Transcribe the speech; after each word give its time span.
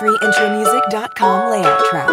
FreeIntromusic.com 0.00 1.50
layout 1.50 1.80
track. 1.90 2.10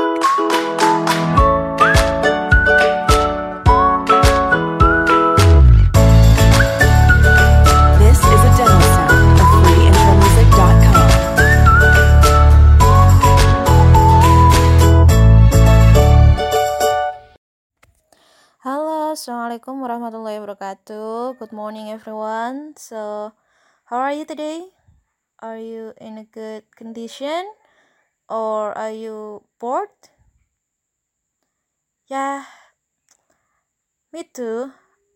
Assalamualaikum 19.18 19.82
warahmatullahi 19.82 20.38
wabarakatuh. 20.39 21.41
Good 21.41 21.50
morning, 21.50 21.89
everyone. 21.89 22.78
So, 22.78 23.34
how 23.89 23.98
are 23.98 24.14
you 24.14 24.23
today? 24.23 24.77
Are 25.39 25.61
you 25.61 25.93
in 26.01 26.17
a 26.17 26.25
good 26.25 26.69
condition? 26.73 27.45
Or 28.28 28.75
are 28.75 28.91
you 28.91 29.47
bored? 29.59 29.93
Yeah, 32.08 32.47
me 34.11 34.28
too. 34.28 34.72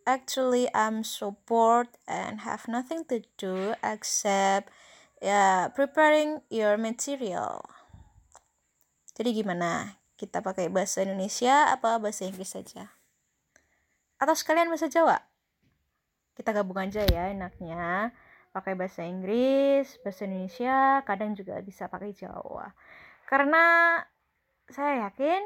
Actually, 0.08 0.68
I'm 0.76 1.04
so 1.04 1.38
bored 1.48 1.92
and 2.08 2.42
have 2.42 2.68
nothing 2.68 3.06
to 3.08 3.24
do 3.38 3.76
except 3.84 4.72
yeah, 5.22 5.68
preparing 5.72 6.42
your 6.52 6.76
material. 6.76 7.64
Jadi 9.16 9.36
gimana? 9.36 10.02
Kita 10.16 10.44
pakai 10.44 10.70
bahasa 10.70 11.04
Indonesia 11.04 11.72
apa 11.72 11.98
bahasa 11.98 12.28
Inggris 12.28 12.54
saja? 12.54 13.02
atau 14.22 14.38
sekalian 14.38 14.70
bahasa 14.70 14.86
Jawa 14.86 15.18
kita 16.38 16.54
gabung 16.54 16.78
aja 16.78 17.02
ya 17.10 17.34
enaknya 17.34 18.14
pakai 18.52 18.76
bahasa 18.76 19.08
Inggris 19.08 19.96
bahasa 20.04 20.28
Indonesia 20.28 21.00
kadang 21.08 21.32
juga 21.36 21.60
bisa 21.64 21.88
pakai 21.88 22.12
Jawa. 22.12 22.76
Karena 23.28 23.98
saya 24.68 25.08
yakin 25.08 25.42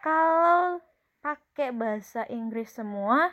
kalau 0.00 0.80
pakai 1.20 1.76
bahasa 1.76 2.24
Inggris 2.32 2.72
semua 2.72 3.32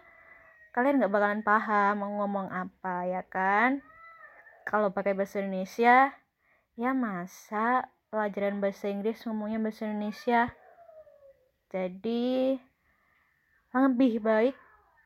kalian 0.75 0.99
nggak 0.99 1.13
bakalan 1.15 1.41
paham 1.41 2.03
mau 2.03 2.11
ngomong 2.23 2.51
apa 2.51 3.07
ya 3.07 3.23
kan? 3.23 3.79
Kalau 4.67 4.91
pakai 4.91 5.15
bahasa 5.15 5.39
Indonesia 5.39 6.11
ya 6.75 6.91
masa 6.91 7.87
pelajaran 8.11 8.59
bahasa 8.59 8.91
Inggris 8.91 9.23
ngomongnya 9.23 9.63
bahasa 9.63 9.87
Indonesia? 9.87 10.51
Jadi 11.71 12.59
lebih 13.71 14.19
baik 14.19 14.55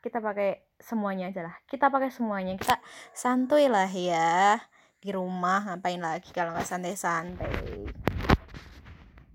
kita 0.01 0.17
pakai 0.17 0.65
semuanya 0.81 1.29
aja 1.29 1.41
lah. 1.45 1.55
Kita 1.69 1.87
pakai 1.87 2.09
semuanya. 2.09 2.57
Kita 2.57 2.77
santuy 3.13 3.69
lah 3.69 3.89
ya. 3.89 4.57
Di 5.01 5.09
rumah 5.13 5.65
ngapain 5.65 6.01
lagi 6.01 6.29
kalau 6.29 6.53
nggak 6.53 6.67
santai-santai. 6.67 7.89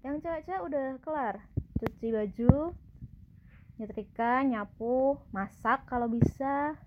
Yang 0.07 0.17
cewek-cewek 0.23 0.63
udah 0.63 0.87
kelar. 1.03 1.43
Cuci 1.83 2.15
baju 2.15 2.75
nyetrika 3.77 4.47
nyapu 4.47 5.19
masak 5.35 5.87
kalau 5.91 6.07
bisa. 6.07 6.79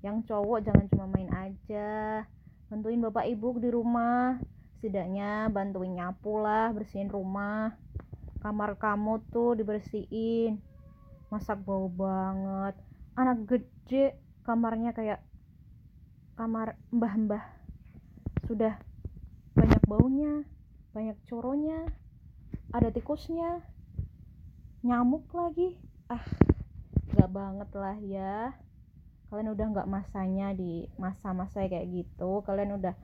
Yang 0.00 0.32
cowok 0.32 0.64
jangan 0.64 0.86
cuma 0.88 1.06
main 1.12 1.28
aja. 1.34 2.24
Bantuin 2.72 3.00
bapak 3.04 3.28
ibu 3.28 3.60
di 3.60 3.68
rumah. 3.68 4.40
Setidaknya 4.78 5.52
bantuin 5.52 5.92
nyapu 5.92 6.40
lah 6.40 6.72
bersihin 6.72 7.12
rumah. 7.12 7.76
Kamar 8.40 8.78
kamu 8.80 9.20
tuh 9.28 9.58
dibersihin. 9.58 10.62
Masak 11.28 11.60
bau 11.60 11.92
banget 11.92 12.87
anak 13.18 13.50
gede 13.50 14.14
kamarnya 14.46 14.94
kayak 14.94 15.18
kamar 16.38 16.78
mbah-mbah. 16.94 17.42
Sudah 18.46 18.78
banyak 19.58 19.82
baunya 19.90 20.46
banyak 20.94 21.18
coronya 21.26 21.82
ada 22.70 22.94
tikusnya. 22.94 23.66
Nyamuk 24.86 25.26
lagi. 25.34 25.74
Ah 26.06 26.22
nggak 27.10 27.30
banget 27.34 27.70
lah 27.74 27.98
ya. 27.98 28.54
Kalian 29.28 29.50
udah 29.52 29.66
nggak 29.74 29.90
masanya 29.90 30.54
di 30.54 30.86
masa-masa 30.94 31.66
kayak 31.66 31.90
gitu. 31.90 32.46
Kalian 32.46 32.78
udah 32.78 32.94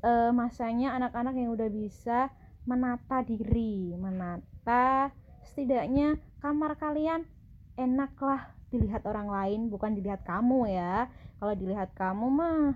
eh, 0.00 0.32
masanya 0.32 0.96
anak-anak 0.96 1.36
yang 1.36 1.52
udah 1.52 1.68
bisa 1.68 2.32
menata 2.64 3.20
diri 3.20 3.92
menata 3.92 5.12
setidaknya 5.44 6.16
kamar 6.40 6.80
kalian 6.80 7.28
enaklah 7.76 8.53
dilihat 8.74 9.06
orang 9.06 9.30
lain 9.30 9.70
bukan 9.70 9.94
dilihat 9.94 10.26
kamu 10.26 10.74
ya. 10.74 11.06
Kalau 11.38 11.54
dilihat 11.54 11.94
kamu 11.94 12.26
mah 12.26 12.74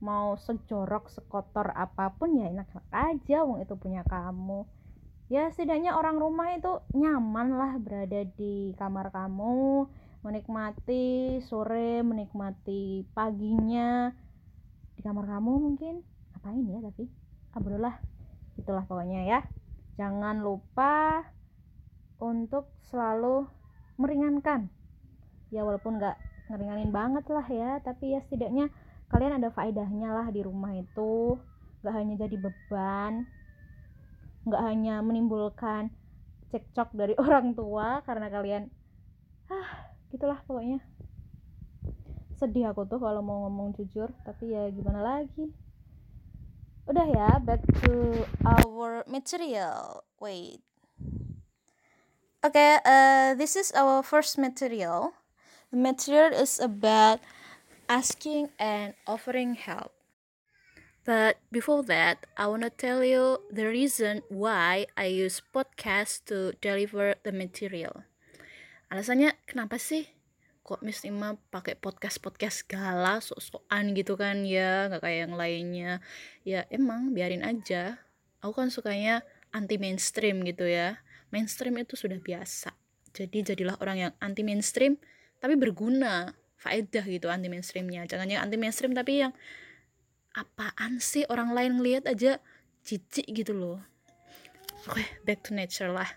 mau 0.00 0.36
sejorok 0.40 1.12
sekotor 1.12 1.76
apa 1.76 2.16
pun 2.16 2.32
ya 2.32 2.48
enak 2.48 2.68
aja 2.92 3.44
wong 3.44 3.60
itu 3.64 3.76
punya 3.76 4.04
kamu. 4.04 4.64
Ya 5.30 5.46
setidaknya 5.52 5.94
orang 5.94 6.18
rumah 6.18 6.50
itu 6.56 6.82
nyaman 6.96 7.54
lah 7.54 7.78
berada 7.78 8.26
di 8.34 8.74
kamar 8.74 9.14
kamu 9.14 9.86
menikmati 10.26 11.38
sore 11.46 12.02
menikmati 12.02 13.06
paginya. 13.14 14.10
Di 14.98 15.00
kamar 15.06 15.28
kamu 15.28 15.52
mungkin 15.70 16.02
ngapain 16.34 16.66
ya 16.66 16.80
tapi? 16.82 17.04
Abdullah 17.54 17.94
itulah 18.58 18.84
pokoknya 18.88 19.22
ya. 19.22 19.40
Jangan 20.00 20.42
lupa 20.42 21.22
untuk 22.18 22.72
selalu 22.90 23.46
meringankan 24.00 24.72
ya 25.50 25.66
walaupun 25.66 25.98
nggak 25.98 26.16
ngeringanin 26.50 26.90
banget 26.90 27.26
lah 27.30 27.46
ya 27.46 27.78
tapi 27.82 28.14
ya 28.14 28.22
setidaknya 28.26 28.70
kalian 29.10 29.42
ada 29.42 29.50
faedahnya 29.50 30.10
lah 30.14 30.26
di 30.30 30.40
rumah 30.42 30.74
itu. 30.74 31.38
Nggak 31.82 31.94
hanya 31.96 32.14
jadi 32.26 32.36
beban 32.38 33.26
nggak 34.40 34.62
hanya 34.64 35.04
menimbulkan 35.04 35.92
cekcok 36.48 36.96
dari 36.96 37.14
orang 37.24 37.52
tua 37.52 38.00
karena 38.08 38.32
kalian 38.32 38.72
ah 39.52 39.92
gitulah 40.10 40.40
pokoknya. 40.48 40.80
Sedih 42.40 42.72
aku 42.72 42.88
tuh 42.88 42.96
kalau 42.96 43.20
mau 43.20 43.44
ngomong 43.46 43.76
jujur 43.76 44.08
tapi 44.24 44.56
ya 44.56 44.70
gimana 44.72 45.04
lagi? 45.04 45.52
Udah 46.88 47.06
ya 47.06 47.30
back 47.38 47.60
to 47.84 48.24
our 48.42 49.04
material. 49.04 50.02
Wait. 50.18 50.64
Okay, 52.40 52.80
uh, 52.88 53.36
this 53.36 53.52
is 53.52 53.68
our 53.76 54.00
first 54.00 54.40
material. 54.40 55.12
The 55.70 55.78
material 55.78 56.34
is 56.34 56.58
about 56.58 57.22
asking 57.86 58.50
and 58.58 58.98
offering 59.06 59.54
help. 59.54 59.94
But 61.06 61.40
before 61.50 61.86
that, 61.86 62.26
I 62.36 62.46
want 62.50 62.62
to 62.66 62.70
tell 62.70 63.00
you 63.02 63.42
the 63.48 63.66
reason 63.70 64.22
why 64.28 64.90
I 64.94 65.08
use 65.10 65.40
podcast 65.40 66.26
to 66.28 66.54
deliver 66.60 67.16
the 67.22 67.32
material. 67.32 68.04
Alasannya 68.90 69.38
kenapa 69.46 69.78
sih 69.78 70.10
kok 70.66 70.82
Miss 70.86 71.02
Ima 71.06 71.38
pakai 71.50 71.78
podcast-podcast 71.78 72.66
segala 72.66 73.18
sok-sokan 73.18 73.96
gitu 73.96 74.14
kan 74.14 74.44
ya, 74.46 74.90
nggak 74.90 75.02
kayak 75.02 75.18
yang 75.26 75.34
lainnya. 75.34 75.92
Ya 76.46 76.66
emang 76.70 77.14
biarin 77.14 77.42
aja. 77.42 78.02
Aku 78.42 78.54
kan 78.54 78.68
sukanya 78.68 79.22
anti 79.50 79.76
mainstream 79.78 80.42
gitu 80.46 80.66
ya 80.66 81.02
mainstream 81.34 81.78
itu 81.78 81.98
sudah 81.98 82.18
biasa 82.18 82.74
jadi 83.10 83.54
jadilah 83.54 83.76
orang 83.82 83.96
yang 84.08 84.12
anti 84.22 84.46
mainstream 84.46 84.98
tapi 85.40 85.56
berguna 85.56 86.36
faedah 86.60 87.04
gitu 87.08 87.32
anti 87.32 87.48
mainstreamnya. 87.48 88.04
Jangan 88.04 88.28
yang 88.28 88.44
anti 88.44 88.60
mainstream 88.60 88.92
tapi 88.92 89.24
yang 89.24 89.32
apaan 90.36 91.02
sih 91.02 91.26
orang 91.26 91.56
lain 91.56 91.80
ngelihat 91.80 92.06
aja 92.06 92.38
jijik 92.84 93.26
gitu 93.32 93.56
loh. 93.56 93.80
Oke 94.88 95.00
okay, 95.00 95.08
back 95.24 95.40
to 95.44 95.56
nature 95.56 95.90
lah. 95.90 96.08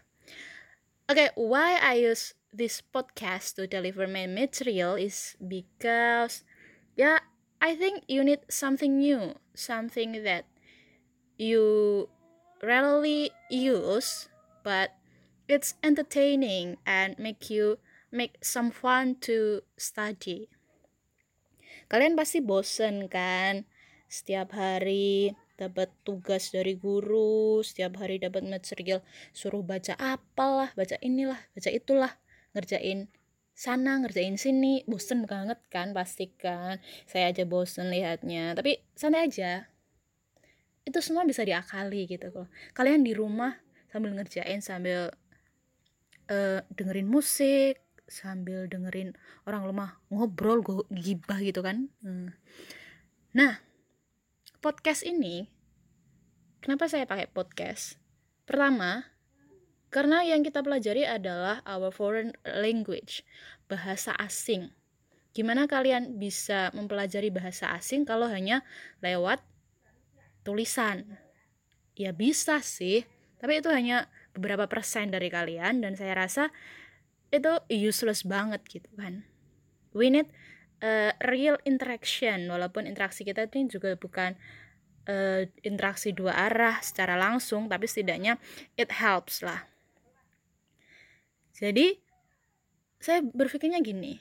Oke 1.07 1.27
okay, 1.27 1.29
why 1.35 1.79
I 1.79 2.03
use 2.03 2.35
this 2.53 2.79
podcast 2.79 3.57
to 3.57 3.65
deliver 3.65 4.05
my 4.05 4.29
material 4.29 4.93
is 4.95 5.33
because 5.41 6.45
yeah 6.93 7.25
I 7.57 7.73
think 7.73 8.05
you 8.05 8.21
need 8.21 8.45
something 8.47 9.01
new 9.01 9.33
something 9.57 10.21
that 10.21 10.45
you 11.35 12.07
rarely 12.61 13.33
use 13.49 14.29
but 14.61 14.95
it's 15.49 15.75
entertaining 15.81 16.77
and 16.85 17.17
make 17.17 17.49
you 17.49 17.81
make 18.13 18.37
some 18.45 18.69
fun 18.69 19.17
to 19.25 19.65
study. 19.73 20.45
Kalian 21.89 22.13
pasti 22.13 22.39
bosen 22.45 23.09
kan? 23.09 23.65
Setiap 24.05 24.53
hari 24.53 25.33
dapat 25.57 25.89
tugas 26.05 26.53
dari 26.53 26.77
guru, 26.77 27.65
setiap 27.65 27.97
hari 27.97 28.21
dapat 28.21 28.45
material 28.45 29.01
suruh 29.33 29.65
baca 29.65 29.97
apalah, 29.97 30.69
baca 30.77 30.97
inilah, 31.01 31.41
baca 31.57 31.69
itulah, 31.73 32.13
ngerjain 32.53 33.09
sana 33.53 34.01
ngerjain 34.01 34.37
sini. 34.37 34.85
Bosen 34.85 35.25
banget 35.25 35.57
kan 35.73 35.93
pasti 35.97 36.29
kan? 36.29 36.77
Saya 37.09 37.33
aja 37.33 37.45
bosen 37.49 37.89
lihatnya 37.89 38.53
tapi 38.53 38.81
santai 38.93 39.29
aja. 39.29 39.69
Itu 40.85 40.99
semua 41.01 41.25
bisa 41.25 41.41
diakali 41.41 42.05
gitu 42.05 42.29
kok. 42.29 42.49
Kalian 42.77 43.01
di 43.01 43.17
rumah 43.17 43.57
sambil 43.89 44.13
ngerjain 44.17 44.61
sambil 44.61 45.13
uh, 46.29 46.59
dengerin 46.73 47.07
musik 47.09 47.82
sambil 48.07 48.67
dengerin 48.67 49.15
orang 49.47 49.63
lemah 49.67 49.97
ngobrol 50.11 50.59
go 50.59 50.83
gibah 50.91 51.39
gitu 51.39 51.63
kan 51.63 51.87
hmm. 52.03 52.35
nah 53.31 53.59
podcast 54.63 55.03
ini 55.03 55.51
kenapa 56.63 56.87
saya 56.87 57.03
pakai 57.03 57.27
podcast? 57.27 57.99
Pertama, 58.47 59.03
karena 59.91 60.23
yang 60.23 60.39
kita 60.47 60.63
pelajari 60.63 61.03
adalah 61.03 61.59
our 61.67 61.91
foreign 61.91 62.31
language, 62.47 63.27
bahasa 63.67 64.15
asing. 64.15 64.71
Gimana 65.35 65.67
kalian 65.67 66.15
bisa 66.15 66.71
mempelajari 66.71 67.27
bahasa 67.27 67.75
asing 67.75 68.07
kalau 68.07 68.31
hanya 68.31 68.63
lewat 69.03 69.43
tulisan? 70.47 71.19
Ya 71.99 72.15
bisa 72.15 72.63
sih, 72.63 73.03
tapi 73.43 73.59
itu 73.59 73.67
hanya 73.67 74.07
beberapa 74.31 74.71
persen 74.71 75.11
dari 75.11 75.27
kalian 75.27 75.83
dan 75.83 75.99
saya 75.99 76.15
rasa 76.15 76.49
itu 77.33 77.49
useless 77.73 78.21
banget 78.21 78.61
gitu 78.69 78.87
kan. 78.93 79.25
We 79.97 80.13
need 80.13 80.29
uh, 80.83 81.11
real 81.23 81.57
interaction 81.63 82.51
walaupun 82.51 82.85
interaksi 82.85 83.23
kita 83.23 83.47
ini 83.49 83.71
juga 83.71 83.95
bukan 83.95 84.35
uh, 85.07 85.41
interaksi 85.63 86.11
dua 86.11 86.35
arah 86.35 86.83
secara 86.83 87.15
langsung 87.15 87.71
tapi 87.71 87.87
setidaknya 87.87 88.37
it 88.75 88.91
helps 88.91 89.39
lah 89.41 89.63
jadi 91.55 91.95
saya 92.99 93.23
berpikirnya 93.23 93.79
gini 93.79 94.19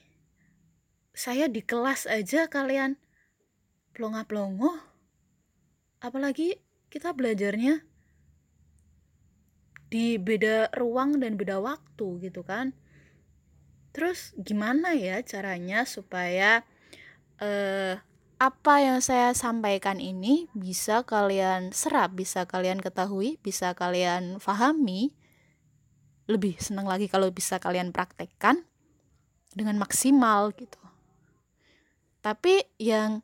saya 1.13 1.51
di 1.51 1.61
kelas 1.61 2.09
aja 2.09 2.49
kalian 2.49 2.97
plonga-plongo 3.93 4.73
apalagi 6.01 6.57
kita 6.89 7.13
belajarnya 7.13 7.85
di 9.93 10.17
beda 10.17 10.73
ruang 10.73 11.21
dan 11.21 11.37
beda 11.37 11.61
waktu 11.61 12.25
gitu 12.25 12.41
kan 12.41 12.73
terus 13.93 14.33
gimana 14.41 14.97
ya 14.97 15.21
caranya 15.25 15.85
supaya 15.85 16.65
eh, 17.41 18.01
apa 18.43 18.75
yang 18.83 18.99
saya 18.99 19.31
sampaikan 19.39 20.03
ini 20.03 20.51
bisa 20.57 21.07
kalian 21.07 21.71
serap 21.71 22.19
bisa 22.19 22.43
kalian 22.49 22.83
ketahui 22.83 23.39
bisa 23.39 23.71
kalian 23.79 24.43
pahami 24.43 25.15
lebih 26.27 26.59
senang 26.59 26.87
lagi 26.87 27.07
kalau 27.07 27.31
bisa 27.31 27.59
kalian 27.59 27.91
praktekkan 27.91 28.63
dengan 29.53 29.77
maksimal 29.77 30.55
gitu. 30.57 30.81
Tapi 32.23 32.63
yang 32.79 33.21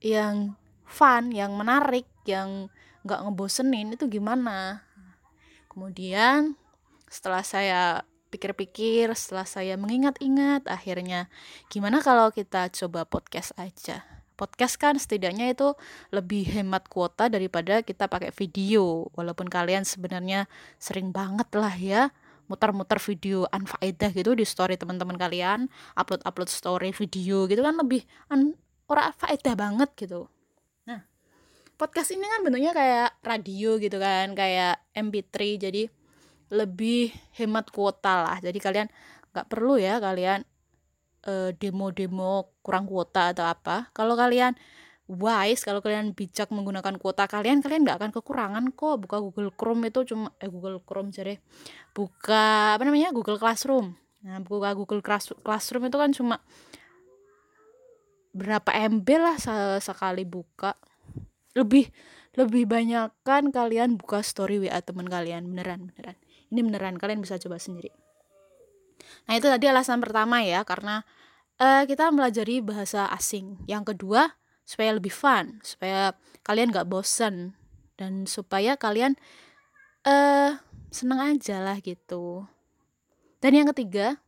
yang 0.00 0.54
fun 0.86 1.34
yang 1.34 1.58
menarik 1.58 2.06
yang 2.24 2.70
nggak 3.02 3.22
ngebosenin 3.26 3.98
itu 3.98 4.06
gimana? 4.06 4.86
Kemudian 5.66 6.54
setelah 7.10 7.42
saya 7.42 8.06
pikir-pikir 8.36 9.08
setelah 9.16 9.48
saya 9.48 9.74
mengingat-ingat 9.80 10.68
akhirnya 10.68 11.32
gimana 11.72 12.04
kalau 12.04 12.28
kita 12.28 12.68
coba 12.68 13.08
podcast 13.08 13.56
aja? 13.56 14.04
Podcast 14.36 14.76
kan 14.76 15.00
setidaknya 15.00 15.56
itu 15.56 15.72
lebih 16.12 16.44
hemat 16.44 16.92
kuota 16.92 17.32
daripada 17.32 17.80
kita 17.80 18.04
pakai 18.04 18.28
video. 18.36 19.08
Walaupun 19.16 19.48
kalian 19.48 19.88
sebenarnya 19.88 20.44
sering 20.76 21.08
banget 21.08 21.48
lah 21.56 21.72
ya 21.72 22.02
muter-muter 22.46 23.00
video 23.02 23.48
anfaedah 23.50 24.12
gitu 24.14 24.36
di 24.38 24.46
story 24.46 24.78
teman-teman 24.78 25.18
kalian 25.18 25.66
upload-upload 25.98 26.46
story 26.46 26.94
video 26.94 27.48
gitu 27.50 27.58
kan 27.64 27.74
lebih 27.74 28.06
an 28.30 28.54
ora 28.86 29.10
faedah 29.10 29.56
banget 29.58 29.90
gitu. 29.98 30.30
Nah 30.86 31.02
podcast 31.74 32.14
ini 32.14 32.28
kan 32.28 32.44
bentuknya 32.46 32.70
kayak 32.76 33.18
radio 33.24 33.80
gitu 33.82 33.98
kan 33.98 34.36
kayak 34.36 34.78
mp3 34.94 35.34
jadi 35.58 35.82
lebih 36.52 37.10
hemat 37.34 37.70
kuota 37.74 38.22
lah. 38.26 38.38
Jadi 38.38 38.58
kalian 38.62 38.86
nggak 39.34 39.46
perlu 39.50 39.76
ya 39.76 39.98
kalian 39.98 40.46
demo 41.26 41.90
demo-demo 41.90 42.54
kurang 42.62 42.86
kuota 42.86 43.34
atau 43.34 43.50
apa. 43.50 43.90
Kalau 43.90 44.14
kalian 44.14 44.54
wise 45.06 45.62
kalau 45.62 45.78
kalian 45.82 46.14
bijak 46.14 46.50
menggunakan 46.54 46.98
kuota 46.98 47.26
kalian 47.30 47.62
kalian 47.62 47.82
nggak 47.82 47.98
akan 47.98 48.10
kekurangan 48.14 48.64
kok. 48.74 49.02
Buka 49.02 49.18
Google 49.18 49.50
Chrome 49.54 49.90
itu 49.90 50.06
cuma 50.06 50.30
eh 50.38 50.46
Google 50.46 50.78
Chrome 50.86 51.10
jadi 51.10 51.42
buka 51.90 52.78
apa 52.78 52.82
namanya 52.86 53.10
Google 53.10 53.42
Classroom. 53.42 53.98
Nah 54.22 54.38
buka 54.38 54.74
Google 54.78 55.02
Classroom 55.42 55.82
itu 55.90 55.98
kan 55.98 56.10
cuma 56.14 56.38
berapa 58.30 58.70
MB 58.70 59.08
lah 59.18 59.36
sekali 59.82 60.22
buka. 60.22 60.78
Lebih 61.58 61.90
lebih 62.36 62.68
banyak 62.68 63.10
kan 63.26 63.50
kalian 63.50 63.98
buka 63.98 64.22
story 64.22 64.62
WA 64.62 64.78
teman 64.78 65.10
kalian. 65.10 65.46
Beneran 65.50 65.90
beneran 65.90 66.14
ini 66.50 66.60
beneran 66.62 67.00
kalian 67.00 67.22
bisa 67.22 67.40
coba 67.40 67.58
sendiri 67.60 67.90
Nah, 69.26 69.34
itu 69.38 69.46
tadi 69.50 69.66
alasan 69.66 69.98
pertama 70.00 70.42
ya, 70.42 70.62
karena 70.62 71.02
uh, 71.58 71.82
kita 71.84 72.10
mempelajari 72.10 72.62
bahasa 72.62 73.10
asing. 73.10 73.58
Yang 73.66 73.94
kedua, 73.94 74.38
supaya 74.66 74.94
lebih 74.94 75.12
fun, 75.12 75.58
supaya 75.62 76.14
kalian 76.46 76.70
gak 76.70 76.88
bosen 76.88 77.54
dan 77.96 78.28
supaya 78.28 78.76
kalian 78.76 79.18
uh, 80.06 80.58
seneng 80.90 81.20
aja 81.22 81.62
lah 81.62 81.78
gitu. 81.82 82.46
Dan 83.42 83.52
yang 83.58 83.68
ketiga, 83.74 84.22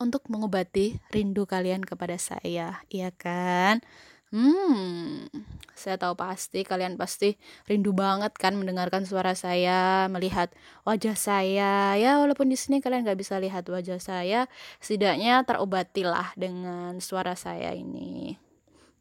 untuk 0.00 0.26
mengobati 0.26 0.98
rindu 1.14 1.46
kalian 1.46 1.86
kepada 1.86 2.18
saya, 2.18 2.82
iya 2.90 3.10
kan? 3.14 3.84
Hmm, 4.32 5.28
saya 5.76 6.00
tahu 6.00 6.16
pasti 6.16 6.64
kalian 6.64 6.96
pasti 6.96 7.36
rindu 7.68 7.92
banget 7.92 8.32
kan 8.32 8.56
mendengarkan 8.56 9.04
suara 9.04 9.36
saya, 9.36 10.08
melihat 10.08 10.48
wajah 10.88 11.12
saya. 11.12 11.92
Ya 12.00 12.16
walaupun 12.16 12.48
di 12.48 12.56
sini 12.56 12.80
kalian 12.80 13.04
nggak 13.04 13.20
bisa 13.20 13.36
lihat 13.36 13.68
wajah 13.68 14.00
saya, 14.00 14.48
setidaknya 14.80 15.44
terobatilah 15.44 16.32
dengan 16.40 16.96
suara 17.04 17.36
saya 17.36 17.76
ini. 17.76 18.40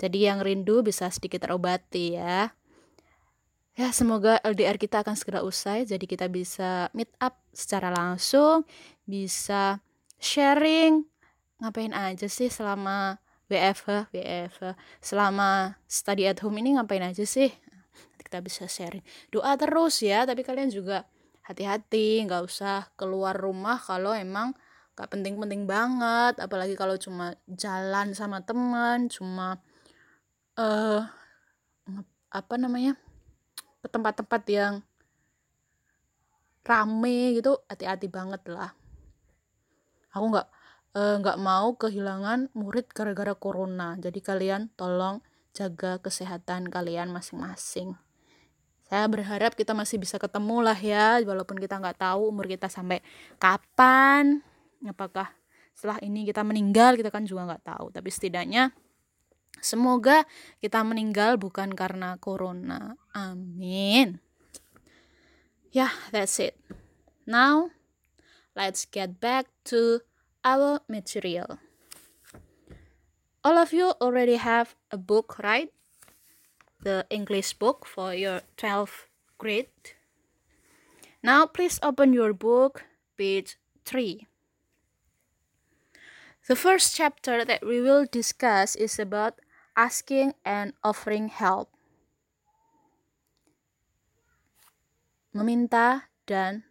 Jadi 0.04 0.28
yang 0.28 0.44
rindu 0.44 0.84
bisa 0.84 1.08
sedikit 1.08 1.48
terobati 1.48 2.20
ya. 2.20 2.52
Ya 3.80 3.88
semoga 3.96 4.36
LDR 4.44 4.76
kita 4.76 5.00
akan 5.00 5.16
segera 5.16 5.48
usai, 5.48 5.88
jadi 5.88 6.04
kita 6.04 6.28
bisa 6.28 6.92
meet 6.92 7.08
up 7.24 7.40
secara 7.56 7.88
langsung, 7.88 8.68
bisa 9.08 9.80
sharing 10.20 11.08
ngapain 11.64 11.96
aja 11.96 12.28
sih 12.28 12.52
selama 12.52 13.16
WFH 13.52 14.16
WFH 14.16 14.80
selama 15.04 15.76
study 15.84 16.24
at 16.32 16.40
home 16.40 16.56
ini 16.64 16.80
ngapain 16.80 17.04
aja 17.04 17.28
sih? 17.28 17.52
Nanti 17.92 18.24
kita 18.24 18.40
bisa 18.40 18.64
sharing. 18.72 19.04
Doa 19.28 19.60
terus 19.60 20.00
ya 20.00 20.24
tapi 20.24 20.48
kalian 20.48 20.72
juga 20.72 21.04
hati-hati 21.44 22.24
nggak 22.24 22.48
usah 22.48 22.88
keluar 22.96 23.36
rumah 23.36 23.76
kalau 23.76 24.16
emang 24.16 24.56
gak 24.96 25.12
penting-penting 25.12 25.68
banget. 25.68 26.40
Apalagi 26.40 26.80
kalau 26.80 26.96
cuma 26.96 27.36
jalan 27.52 28.16
sama 28.16 28.40
teman 28.48 29.12
cuma 29.12 29.60
eh 30.56 31.04
uh, 31.04 31.04
apa 32.32 32.56
namanya 32.56 32.96
ke 33.84 33.88
tempat-tempat 33.92 34.44
yang 34.48 34.74
rame 36.64 37.36
gitu 37.36 37.60
hati-hati 37.68 38.08
banget 38.08 38.40
lah. 38.48 38.72
Aku 40.16 40.32
nggak 40.32 40.48
nggak 40.92 41.40
uh, 41.40 41.44
mau 41.44 41.80
kehilangan 41.80 42.52
murid 42.52 42.92
gara-gara 42.92 43.32
corona. 43.32 43.96
Jadi 43.96 44.20
kalian 44.20 44.68
tolong 44.76 45.24
jaga 45.56 46.00
kesehatan 46.04 46.68
kalian 46.68 47.12
masing-masing. 47.16 47.96
Saya 48.92 49.08
berharap 49.08 49.56
kita 49.56 49.72
masih 49.72 50.04
bisa 50.04 50.20
ketemu 50.20 50.60
lah 50.60 50.76
ya 50.76 51.24
walaupun 51.24 51.56
kita 51.56 51.80
nggak 51.80 52.04
tahu 52.04 52.28
umur 52.28 52.44
kita 52.44 52.68
sampai 52.68 53.00
kapan 53.40 54.44
apakah 54.84 55.32
setelah 55.72 55.96
ini 56.04 56.28
kita 56.28 56.44
meninggal 56.44 57.00
kita 57.00 57.08
kan 57.08 57.24
juga 57.24 57.56
nggak 57.56 57.64
tahu. 57.72 57.88
Tapi 57.96 58.10
setidaknya 58.12 58.76
semoga 59.64 60.28
kita 60.60 60.84
meninggal 60.84 61.40
bukan 61.40 61.72
karena 61.72 62.20
corona. 62.20 63.00
Amin. 63.16 64.20
Ya 65.72 65.88
yeah, 65.88 65.94
that's 66.12 66.36
it. 66.36 66.60
Now 67.24 67.72
let's 68.60 68.84
get 68.84 69.24
back 69.24 69.48
to 69.72 70.04
our 70.44 70.82
material. 70.88 71.60
All 73.44 73.58
of 73.58 73.74
you 73.74 73.94
already 74.02 74.38
have 74.38 74.76
a 74.92 74.98
book, 74.98 75.40
right? 75.42 75.74
The 76.82 77.06
English 77.10 77.54
book 77.58 77.86
for 77.86 78.14
your 78.14 78.42
12th 78.58 79.10
grade. 79.38 79.98
Now 81.24 81.46
please 81.46 81.80
open 81.82 82.14
your 82.14 82.34
book, 82.34 82.86
page 83.18 83.58
3. 83.86 84.26
The 86.48 86.56
first 86.58 86.98
chapter 86.98 87.46
that 87.46 87.62
we 87.62 87.82
will 87.82 88.06
discuss 88.10 88.76
is 88.76 88.98
about 88.98 89.38
asking 89.78 90.34
and 90.42 90.74
offering 90.84 91.30
help. 91.30 91.70
Meminta 95.32 96.12
dan 96.26 96.66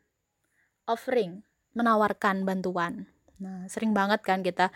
offering, 0.91 1.47
menawarkan 1.73 2.43
bantuan. 2.45 3.07
Nah, 3.41 3.67
sering 3.67 3.97
banget 3.97 4.21
kan 4.21 4.45
kita 4.45 4.69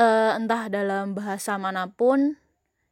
uh, 0.00 0.32
entah 0.36 0.72
dalam 0.72 1.12
bahasa 1.12 1.60
mana 1.60 1.86
pun 1.92 2.40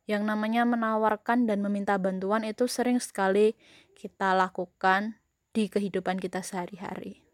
yang 0.07 0.23
namanya 0.23 0.63
menawarkan 0.63 1.51
dan 1.51 1.65
meminta 1.65 1.99
bantuan 1.99 2.47
itu 2.47 2.71
sering 2.71 3.03
sekali 3.03 3.59
kita 3.99 4.37
lakukan 4.37 5.19
di 5.51 5.67
kehidupan 5.67 6.21
kita 6.21 6.45
sehari-hari. 6.45 7.25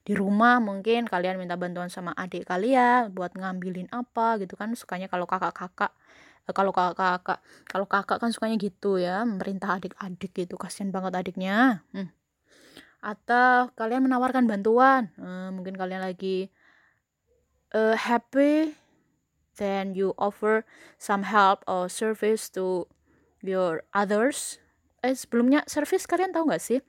Di 0.00 0.12
rumah 0.16 0.60
mungkin 0.60 1.08
kalian 1.08 1.40
minta 1.40 1.58
bantuan 1.58 1.90
sama 1.90 2.14
adik 2.14 2.46
kalian 2.46 3.10
buat 3.10 3.34
ngambilin 3.34 3.90
apa 3.90 4.38
gitu 4.40 4.54
kan 4.54 4.72
sukanya 4.76 5.08
kalau 5.08 5.24
kakak-kakak 5.24 5.92
Eh, 6.50 6.54
kalau 6.56 6.74
kakak 6.74 7.38
kalau 7.70 7.86
kakak 7.86 8.18
kan 8.18 8.34
sukanya 8.34 8.58
gitu 8.58 8.98
ya 8.98 9.22
memerintah 9.22 9.78
adik-adik 9.78 10.32
gitu 10.34 10.58
kasihan 10.58 10.90
banget 10.90 11.14
adiknya 11.14 11.86
hmm. 11.94 12.10
atau 13.04 13.70
kalian 13.78 14.02
menawarkan 14.08 14.50
bantuan 14.50 15.14
uh, 15.22 15.54
mungkin 15.54 15.78
kalian 15.78 16.02
lagi 16.02 16.50
uh, 17.74 17.96
happy 17.96 18.76
then 19.56 19.92
you 19.92 20.16
offer 20.16 20.64
some 20.96 21.26
help 21.26 21.60
or 21.68 21.90
service 21.90 22.48
to 22.48 22.88
your 23.40 23.84
others 23.92 24.60
eh 25.00 25.16
sebelumnya 25.16 25.64
service 25.64 26.04
kalian 26.04 26.32
tahu 26.32 26.48
nggak 26.48 26.60
sih 26.60 26.80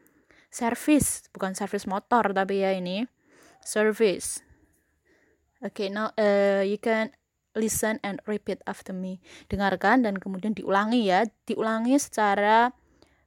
service 0.52 1.32
bukan 1.32 1.56
service 1.56 1.88
motor 1.88 2.36
tapi 2.36 2.64
ya 2.64 2.76
ini 2.76 3.08
service 3.64 4.44
okay 5.64 5.88
now 5.88 6.12
uh, 6.20 6.60
you 6.64 6.76
can 6.76 7.16
listen 7.56 8.00
and 8.04 8.24
repeat 8.28 8.64
after 8.68 8.96
me. 8.96 9.20
Dengarkan 9.52 10.08
dan 10.08 10.20
kemudian 10.20 10.56
diulangi 10.56 11.08
ya. 11.08 11.28
Diulangi 11.48 12.00
secara 12.00 12.72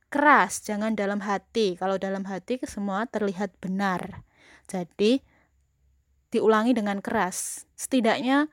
keras, 0.09 0.65
jangan 0.65 0.97
dalam 0.97 1.25
hati. 1.25 1.77
Kalau 1.77 2.01
dalam 2.01 2.25
hati 2.29 2.61
semua 2.65 3.05
terlihat 3.09 3.53
benar. 3.61 4.25
Jadi 4.69 5.21
diulangi 6.35 6.75
dengan 6.75 6.99
keras. 6.99 7.65
Setidaknya 7.79 8.51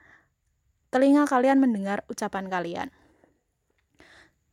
telinga 0.93 1.25
kalian 1.25 1.57
mendengar 1.57 2.05
ucapan 2.05 2.45
kalian. 2.47 2.89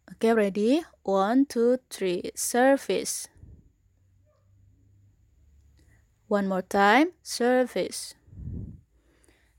Oke, 0.09 0.33
okay, 0.33 0.33
ready? 0.33 0.71
One, 1.05 1.45
two, 1.45 1.77
three. 1.93 2.33
Service. 2.33 3.29
One 6.33 6.49
more 6.49 6.65
time. 6.65 7.13
Service. 7.21 8.17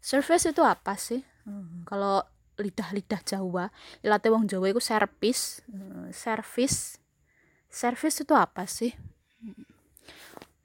Service 0.01 0.49
itu 0.49 0.65
apa 0.65 0.97
sih? 0.97 1.21
Hmm, 1.45 1.85
kalau 1.85 2.25
lidah-lidah 2.59 3.21
Jawa, 3.23 3.69
ilate 4.03 4.27
wong 4.33 4.49
Jawa 4.49 4.73
itu 4.73 4.81
servis, 4.83 5.63
hmm, 5.71 6.11
servis. 6.11 6.99
Servis 7.69 8.19
itu 8.19 8.33
apa 8.33 8.65
sih? 8.65 8.97
Hmm, 9.39 9.69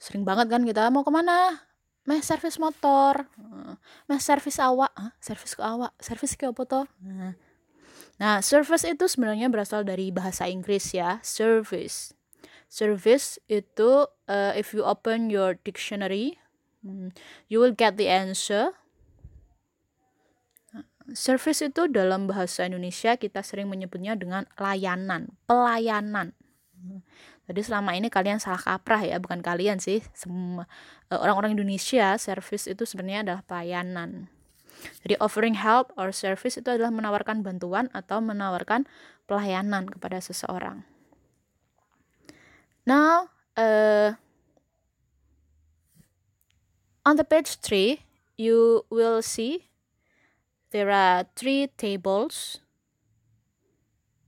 sering 0.00 0.24
banget 0.24 0.48
kan 0.48 0.64
kita 0.64 0.88
mau 0.88 1.04
ke 1.04 1.12
mana? 1.12 1.60
Meh 2.04 2.20
servis 2.20 2.60
motor, 2.60 3.24
meh 4.04 4.20
servis 4.20 4.60
awak, 4.60 4.92
servis 5.24 5.56
ke 5.56 5.62
awak, 5.64 5.96
servis 5.96 6.36
ke 6.36 6.44
apa 6.44 6.62
toh? 6.68 6.86
Nah, 8.20 8.38
service 8.44 8.86
itu 8.86 9.08
sebenarnya 9.10 9.50
berasal 9.50 9.82
dari 9.82 10.14
bahasa 10.14 10.46
Inggris 10.46 10.94
ya, 10.94 11.18
service. 11.24 12.14
Service 12.70 13.42
itu 13.50 14.06
uh, 14.28 14.52
if 14.54 14.70
you 14.76 14.84
open 14.86 15.30
your 15.30 15.58
dictionary, 15.62 16.38
you 17.50 17.58
will 17.58 17.74
get 17.74 17.98
the 17.98 18.06
answer. 18.06 18.74
Service 21.12 21.60
itu 21.60 21.84
dalam 21.90 22.24
bahasa 22.30 22.64
Indonesia 22.64 23.16
kita 23.20 23.44
sering 23.44 23.68
menyebutnya 23.68 24.16
dengan 24.16 24.48
layanan, 24.56 25.36
pelayanan. 25.44 26.32
Jadi 27.44 27.60
selama 27.60 27.92
ini 27.92 28.08
kalian 28.08 28.40
salah 28.40 28.60
kaprah 28.60 29.04
ya, 29.04 29.20
bukan 29.20 29.44
kalian 29.44 29.76
sih. 29.76 30.00
Semua 30.16 30.64
eh, 31.12 31.18
orang-orang 31.18 31.56
Indonesia 31.56 32.16
service 32.16 32.64
itu 32.64 32.88
sebenarnya 32.88 33.20
adalah 33.28 33.42
pelayanan. 33.44 34.32
Jadi 35.04 35.14
offering 35.20 35.56
help 35.60 35.92
or 35.96 36.12
service 36.12 36.56
itu 36.60 36.68
adalah 36.68 36.92
menawarkan 36.92 37.40
bantuan 37.40 37.88
atau 37.92 38.20
menawarkan 38.20 38.84
pelayanan 39.24 39.88
kepada 39.88 40.20
seseorang. 40.20 40.84
Now, 42.84 43.32
uh, 43.56 44.20
on 47.08 47.16
the 47.16 47.24
page 47.24 47.56
3, 47.60 48.04
you 48.36 48.84
will 48.92 49.24
see 49.24 49.72
there 50.68 50.92
are 50.92 51.24
three 51.32 51.72
tables 51.80 52.60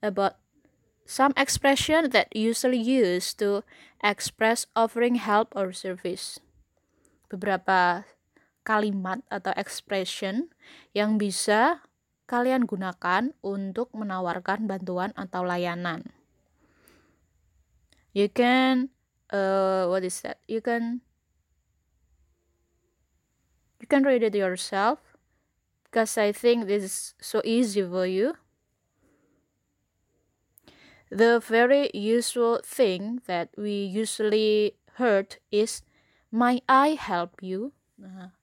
about 0.00 0.40
some 1.06 1.32
expression 1.38 2.10
that 2.10 2.28
usually 2.34 2.82
used 2.82 3.38
to 3.38 3.62
express 4.02 4.66
offering 4.74 5.16
help 5.16 5.54
or 5.54 5.70
service. 5.70 6.42
Beberapa 7.30 8.04
kalimat 8.66 9.22
atau 9.30 9.54
expression 9.54 10.50
yang 10.90 11.16
bisa 11.16 11.86
kalian 12.26 12.66
gunakan 12.66 13.30
untuk 13.40 13.94
menawarkan 13.94 14.66
bantuan 14.66 15.14
atau 15.14 15.46
layanan. 15.46 16.10
You 18.10 18.26
can 18.26 18.90
uh, 19.30 19.86
what 19.86 20.02
is 20.02 20.18
that? 20.26 20.42
You 20.50 20.58
can 20.58 21.06
you 23.78 23.86
can 23.86 24.02
read 24.02 24.26
it 24.26 24.34
yourself 24.34 24.98
because 25.86 26.18
I 26.18 26.34
think 26.34 26.66
this 26.66 26.82
is 26.82 26.96
so 27.22 27.38
easy 27.46 27.86
for 27.86 28.10
you. 28.10 28.34
The 31.10 31.40
very 31.40 31.90
usual 31.94 32.60
thing 32.64 33.22
that 33.26 33.50
we 33.56 33.84
usually 33.84 34.76
heard 34.94 35.36
is, 35.50 35.82
"May 36.32 36.62
I 36.68 36.98
help 36.98 37.42
you?" 37.42 37.72
Uh, 38.02 38.34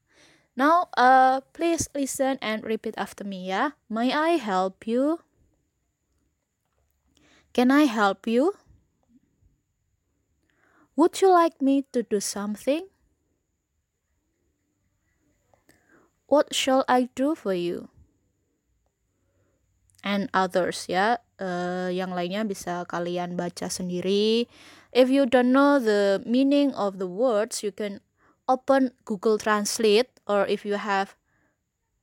now, 0.55 0.89
uh, 0.98 1.41
please 1.53 1.89
listen 1.96 2.38
and 2.41 2.63
repeat 2.63 2.93
after 2.98 3.24
me, 3.24 3.48
yeah. 3.48 3.72
May 3.89 4.13
I 4.13 4.38
help 4.38 4.86
you? 4.86 5.20
Can 7.53 7.72
I 7.72 7.86
help 7.86 8.27
you? 8.27 8.53
Would 10.96 11.22
you 11.22 11.29
like 11.32 11.62
me 11.62 11.86
to 11.91 12.03
do 12.03 12.20
something? 12.20 12.88
What 16.27 16.53
shall 16.53 16.86
I 16.88 17.10
do 17.15 17.34
for 17.36 17.53
you? 17.53 17.89
And 20.03 20.29
others 20.34 20.86
ya, 20.89 21.17
uh, 21.43 21.91
yang 21.91 22.15
lainnya 22.15 22.47
bisa 22.47 22.88
kalian 22.88 23.35
baca 23.35 23.67
sendiri. 23.67 24.47
If 24.95 25.12
you 25.12 25.27
don't 25.27 25.51
know 25.51 25.83
the 25.83 26.23
meaning 26.23 26.71
of 26.71 27.03
the 27.03 27.09
words, 27.09 27.59
you 27.59 27.75
can 27.75 28.00
open 28.47 28.95
Google 29.03 29.35
Translate 29.35 30.07
or 30.23 30.47
if 30.47 30.63
you 30.63 30.79
have 30.79 31.19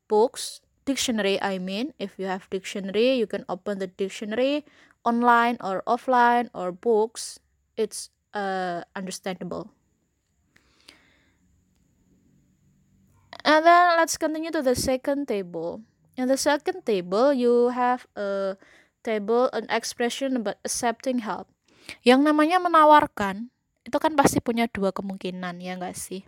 books, 0.08 0.60
dictionary 0.84 1.40
I 1.40 1.56
mean, 1.56 1.96
if 1.96 2.20
you 2.20 2.28
have 2.28 2.50
dictionary, 2.52 3.16
you 3.16 3.24
can 3.24 3.48
open 3.48 3.80
the 3.80 3.88
dictionary 3.88 4.66
online 5.06 5.56
or 5.64 5.80
offline 5.88 6.52
or 6.52 6.72
books. 6.72 7.40
It's 7.80 8.10
uh, 8.34 8.82
understandable. 8.92 9.70
And 13.44 13.64
then 13.64 13.96
let's 13.96 14.18
continue 14.18 14.50
to 14.50 14.60
the 14.60 14.76
second 14.76 15.28
table. 15.28 15.80
In 16.16 16.28
the 16.28 16.36
second 16.36 16.84
table, 16.84 17.32
you 17.32 17.72
have 17.72 18.04
a 18.12 18.58
table 19.00 19.48
an 19.52 19.66
expression 19.72 20.38
about 20.40 20.58
accepting 20.62 21.24
help. 21.24 21.48
Yang 22.04 22.30
namanya 22.30 22.60
menawarkan 22.60 23.50
itu 23.82 23.96
kan 23.96 24.12
pasti 24.14 24.38
punya 24.44 24.68
dua 24.68 24.92
kemungkinan 24.92 25.58
ya 25.58 25.76
enggak 25.76 25.96
sih? 25.96 26.22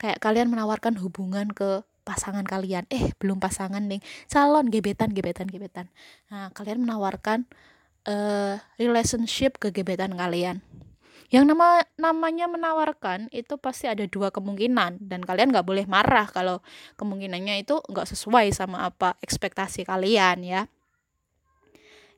Kayak 0.00 0.18
kalian 0.20 0.48
menawarkan 0.50 0.98
hubungan 0.98 1.52
ke 1.52 1.86
pasangan 2.02 2.42
kalian. 2.42 2.88
Eh, 2.90 3.12
belum 3.20 3.38
pasangan 3.38 3.84
nih. 3.86 4.00
Calon 4.26 4.72
gebetan, 4.72 5.12
gebetan, 5.12 5.46
gebetan. 5.46 5.86
Nah, 6.32 6.50
kalian 6.50 6.82
menawarkan 6.82 7.46
uh, 8.08 8.56
relationship 8.80 9.60
ke 9.60 9.70
gebetan 9.70 10.16
kalian 10.16 10.64
yang 11.30 11.46
nama 11.46 11.86
namanya 11.94 12.50
menawarkan 12.50 13.30
itu 13.30 13.54
pasti 13.54 13.86
ada 13.86 14.02
dua 14.10 14.34
kemungkinan 14.34 14.98
dan 15.06 15.22
kalian 15.22 15.54
nggak 15.54 15.62
boleh 15.62 15.86
marah 15.86 16.26
kalau 16.26 16.58
kemungkinannya 16.98 17.62
itu 17.62 17.78
nggak 17.86 18.10
sesuai 18.10 18.50
sama 18.50 18.90
apa 18.90 19.14
ekspektasi 19.22 19.86
kalian 19.86 20.42
ya 20.42 20.66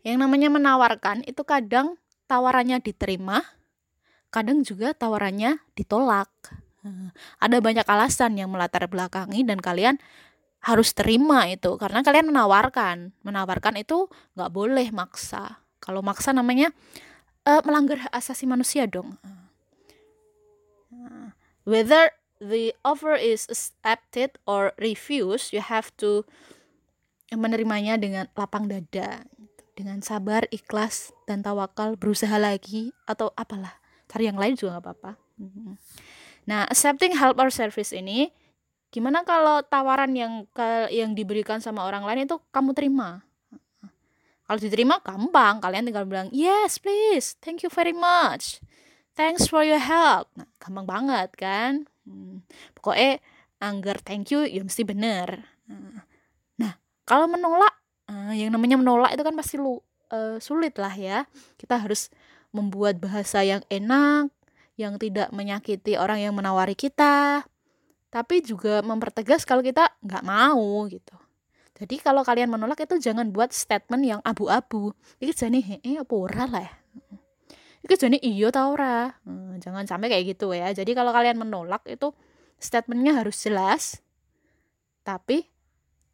yang 0.02 0.22
namanya 0.22 0.50
menawarkan 0.50 1.22
itu 1.26 1.42
kadang 1.46 1.98
tawarannya 2.26 2.82
diterima 2.82 3.42
kadang 4.32 4.64
juga 4.64 4.96
tawarannya 4.96 5.60
ditolak. 5.76 6.32
Ada 7.38 7.62
banyak 7.62 7.86
alasan 7.86 8.34
yang 8.40 8.50
melatar 8.50 8.88
belakangi 8.90 9.46
dan 9.46 9.60
kalian 9.62 10.00
harus 10.64 10.96
terima 10.96 11.46
itu 11.46 11.76
karena 11.78 12.00
kalian 12.00 12.32
menawarkan. 12.32 13.12
Menawarkan 13.22 13.78
itu 13.78 14.08
nggak 14.34 14.50
boleh 14.50 14.88
maksa. 14.90 15.62
Kalau 15.78 16.00
maksa 16.00 16.32
namanya 16.32 16.72
uh, 17.44 17.60
melanggar 17.62 18.08
hak 18.08 18.12
asasi 18.16 18.48
manusia 18.48 18.88
dong. 18.88 19.14
Whether 21.62 22.10
the 22.42 22.74
offer 22.82 23.14
is 23.14 23.46
accepted 23.46 24.34
or 24.48 24.74
refused, 24.80 25.54
you 25.54 25.62
have 25.62 25.94
to 26.02 26.26
menerimanya 27.30 27.94
dengan 27.96 28.26
lapang 28.34 28.66
dada, 28.66 29.22
dengan 29.72 30.04
sabar, 30.04 30.44
ikhlas 30.52 31.12
dan 31.24 31.40
tawakal, 31.40 31.96
berusaha 31.96 32.36
lagi 32.36 32.92
atau 33.08 33.32
apalah, 33.34 33.76
cari 34.08 34.28
yang 34.28 34.36
lain 34.36 34.56
juga 34.56 34.78
nggak 34.78 34.84
apa-apa. 34.84 35.12
Mm-hmm. 35.40 35.72
Nah, 36.48 36.68
accepting 36.68 37.16
help 37.16 37.40
or 37.40 37.48
service 37.48 37.94
ini, 37.94 38.30
gimana 38.92 39.24
kalau 39.24 39.64
tawaran 39.64 40.12
yang 40.12 40.44
ke, 40.52 40.92
yang 40.92 41.16
diberikan 41.16 41.62
sama 41.62 41.86
orang 41.86 42.04
lain 42.04 42.28
itu 42.28 42.36
kamu 42.52 42.76
terima? 42.76 43.24
Kalau 44.42 44.58
diterima 44.58 45.00
gampang, 45.00 45.64
kalian 45.64 45.88
tinggal 45.88 46.04
bilang, 46.04 46.28
"Yes, 46.28 46.76
please. 46.76 47.40
Thank 47.40 47.64
you 47.64 47.70
very 47.72 47.94
much. 47.96 48.60
Thanks 49.16 49.48
for 49.48 49.64
your 49.64 49.80
help." 49.80 50.28
Nah, 50.36 50.50
gampang 50.60 50.84
banget 50.84 51.30
kan? 51.38 51.88
Hmm. 52.04 52.44
Pokoknya 52.76 53.22
anggar 53.62 54.02
thank 54.02 54.34
you 54.34 54.42
ya 54.42 54.60
mesti 54.60 54.82
bener. 54.82 55.46
Nah, 56.58 56.74
kalau 57.06 57.30
menolak 57.30 57.81
uh, 58.08 58.32
yang 58.34 58.54
namanya 58.54 58.78
menolak 58.80 59.12
itu 59.14 59.22
kan 59.22 59.34
pasti 59.36 59.60
lu 59.60 59.78
uh, 60.10 60.38
sulit 60.42 60.74
lah 60.78 60.94
ya. 60.94 61.28
Kita 61.60 61.78
harus 61.78 62.08
membuat 62.54 62.98
bahasa 63.02 63.42
yang 63.42 63.64
enak 63.68 64.32
yang 64.80 64.96
tidak 64.96 65.28
menyakiti 65.30 66.00
orang 66.00 66.20
yang 66.24 66.32
menawari 66.32 66.72
kita 66.72 67.44
tapi 68.12 68.44
juga 68.44 68.84
mempertegas 68.84 69.48
kalau 69.48 69.64
kita 69.64 69.88
nggak 70.04 70.20
mau 70.20 70.84
gitu. 70.84 71.16
Jadi 71.80 71.96
kalau 71.98 72.20
kalian 72.20 72.52
menolak 72.52 72.84
itu 72.84 73.00
jangan 73.00 73.32
buat 73.32 73.50
statement 73.50 74.04
yang 74.04 74.20
abu-abu. 74.20 74.92
Ini 75.16 75.32
jadi 75.32 75.58
hehe 75.58 75.96
apa 75.96 76.12
ora 76.12 76.44
lah 76.44 76.62
ya? 76.62 76.74
Itu 77.82 77.96
jadi 77.96 78.20
iyo 78.20 78.52
tau 78.52 78.76
ora? 78.76 79.16
Hmm, 79.24 79.56
jangan 79.58 79.88
sampai 79.88 80.12
kayak 80.12 80.36
gitu 80.36 80.52
ya. 80.52 80.70
Jadi 80.76 80.92
kalau 80.92 81.10
kalian 81.10 81.40
menolak 81.40 81.82
itu 81.88 82.12
statementnya 82.60 83.18
harus 83.18 83.34
jelas 83.40 83.98
tapi 85.02 85.50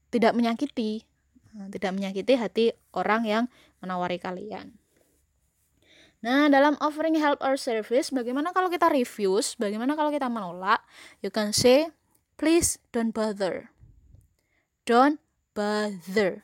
tidak 0.09 0.33
menyakiti 0.33 1.05
tidak 1.73 1.93
menyakiti 1.97 2.35
hati 2.37 2.65
orang 2.93 3.23
yang 3.25 3.45
menawari 3.81 4.21
kalian 4.21 4.79
Nah, 6.19 6.51
dalam 6.51 6.75
offering 6.83 7.15
help 7.15 7.39
or 7.39 7.55
service, 7.55 8.11
bagaimana 8.11 8.51
kalau 8.51 8.67
kita 8.67 8.91
refuse? 8.91 9.55
Bagaimana 9.55 9.95
kalau 9.95 10.11
kita 10.11 10.27
menolak? 10.27 10.83
You 11.23 11.31
can 11.31 11.55
say, 11.55 11.95
please 12.35 12.83
don't 12.91 13.15
bother. 13.15 13.71
Don't 14.83 15.23
bother. 15.55 16.43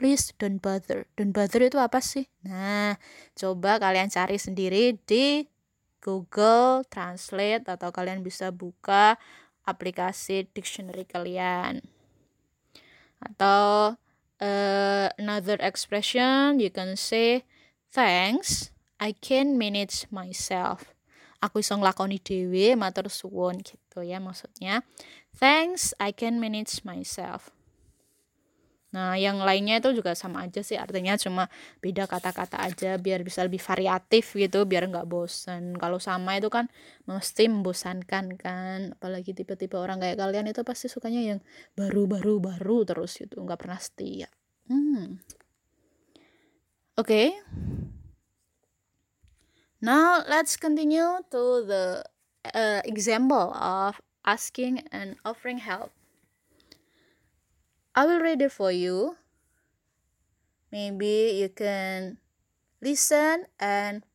Please 0.00 0.32
don't 0.40 0.56
bother. 0.64 1.04
Don't 1.20 1.36
bother 1.36 1.60
itu 1.60 1.76
apa 1.76 2.00
sih? 2.00 2.32
Nah, 2.48 2.96
coba 3.36 3.76
kalian 3.76 4.08
cari 4.08 4.40
sendiri 4.40 4.96
di 5.04 5.44
Google 6.00 6.82
Translate 6.88 7.68
atau 7.68 7.92
kalian 7.92 8.24
bisa 8.24 8.48
buka 8.50 9.20
aplikasi 9.68 10.48
dictionary 10.50 11.06
kalian 11.06 11.84
atau 13.22 13.94
uh, 14.42 15.06
another 15.16 15.56
expression 15.62 16.58
you 16.58 16.70
can 16.70 16.98
say 16.98 17.46
thanks 17.94 18.74
I 19.02 19.14
can 19.18 19.58
manage 19.58 20.06
myself. 20.14 20.94
Aku 21.42 21.58
iso 21.58 21.74
nglakoni 21.74 22.22
dhewe 22.22 22.78
matur 22.78 23.10
suwun 23.10 23.58
gitu 23.66 24.06
ya 24.06 24.22
maksudnya. 24.22 24.86
Thanks 25.34 25.90
I 25.98 26.14
can 26.14 26.38
manage 26.38 26.86
myself 26.86 27.50
Nah, 28.92 29.16
yang 29.16 29.40
lainnya 29.40 29.80
itu 29.80 29.96
juga 29.96 30.12
sama 30.12 30.44
aja 30.44 30.60
sih, 30.60 30.76
artinya 30.76 31.16
cuma 31.16 31.48
beda 31.80 32.04
kata-kata 32.04 32.60
aja 32.60 33.00
biar 33.00 33.24
bisa 33.24 33.40
lebih 33.40 33.60
variatif 33.64 34.36
gitu, 34.36 34.68
biar 34.68 34.84
nggak 34.92 35.08
bosan. 35.08 35.72
Kalau 35.80 35.96
sama 35.96 36.36
itu 36.36 36.52
kan 36.52 36.68
mesti 37.08 37.48
membosankan 37.48 38.36
kan, 38.36 38.92
apalagi 38.92 39.32
tipe-tipe 39.32 39.80
orang 39.80 39.96
kayak 39.96 40.20
kalian 40.20 40.52
itu 40.52 40.60
pasti 40.60 40.92
sukanya 40.92 41.24
yang 41.24 41.40
baru-baru 41.72 42.36
baru 42.44 42.84
terus 42.84 43.16
gitu, 43.16 43.40
nggak 43.40 43.60
pernah 43.64 43.80
setia. 43.80 44.28
Hmm. 44.68 45.24
Oke. 47.00 47.08
Okay. 47.08 47.26
Now 49.82 50.22
let's 50.28 50.54
continue 50.60 51.24
to 51.32 51.42
the 51.66 51.84
uh, 52.54 52.80
example 52.84 53.50
of 53.56 53.98
asking 54.22 54.86
and 54.92 55.16
offering 55.24 55.58
help. 55.58 55.90
I 57.92 58.08
will 58.08 58.20
read 58.24 58.40
it 58.40 58.52
for 58.52 58.72
you. 58.72 59.20
Maybe 60.72 61.36
you 61.36 61.52
can 61.52 62.16
listen 62.80 63.44
and 63.60 64.08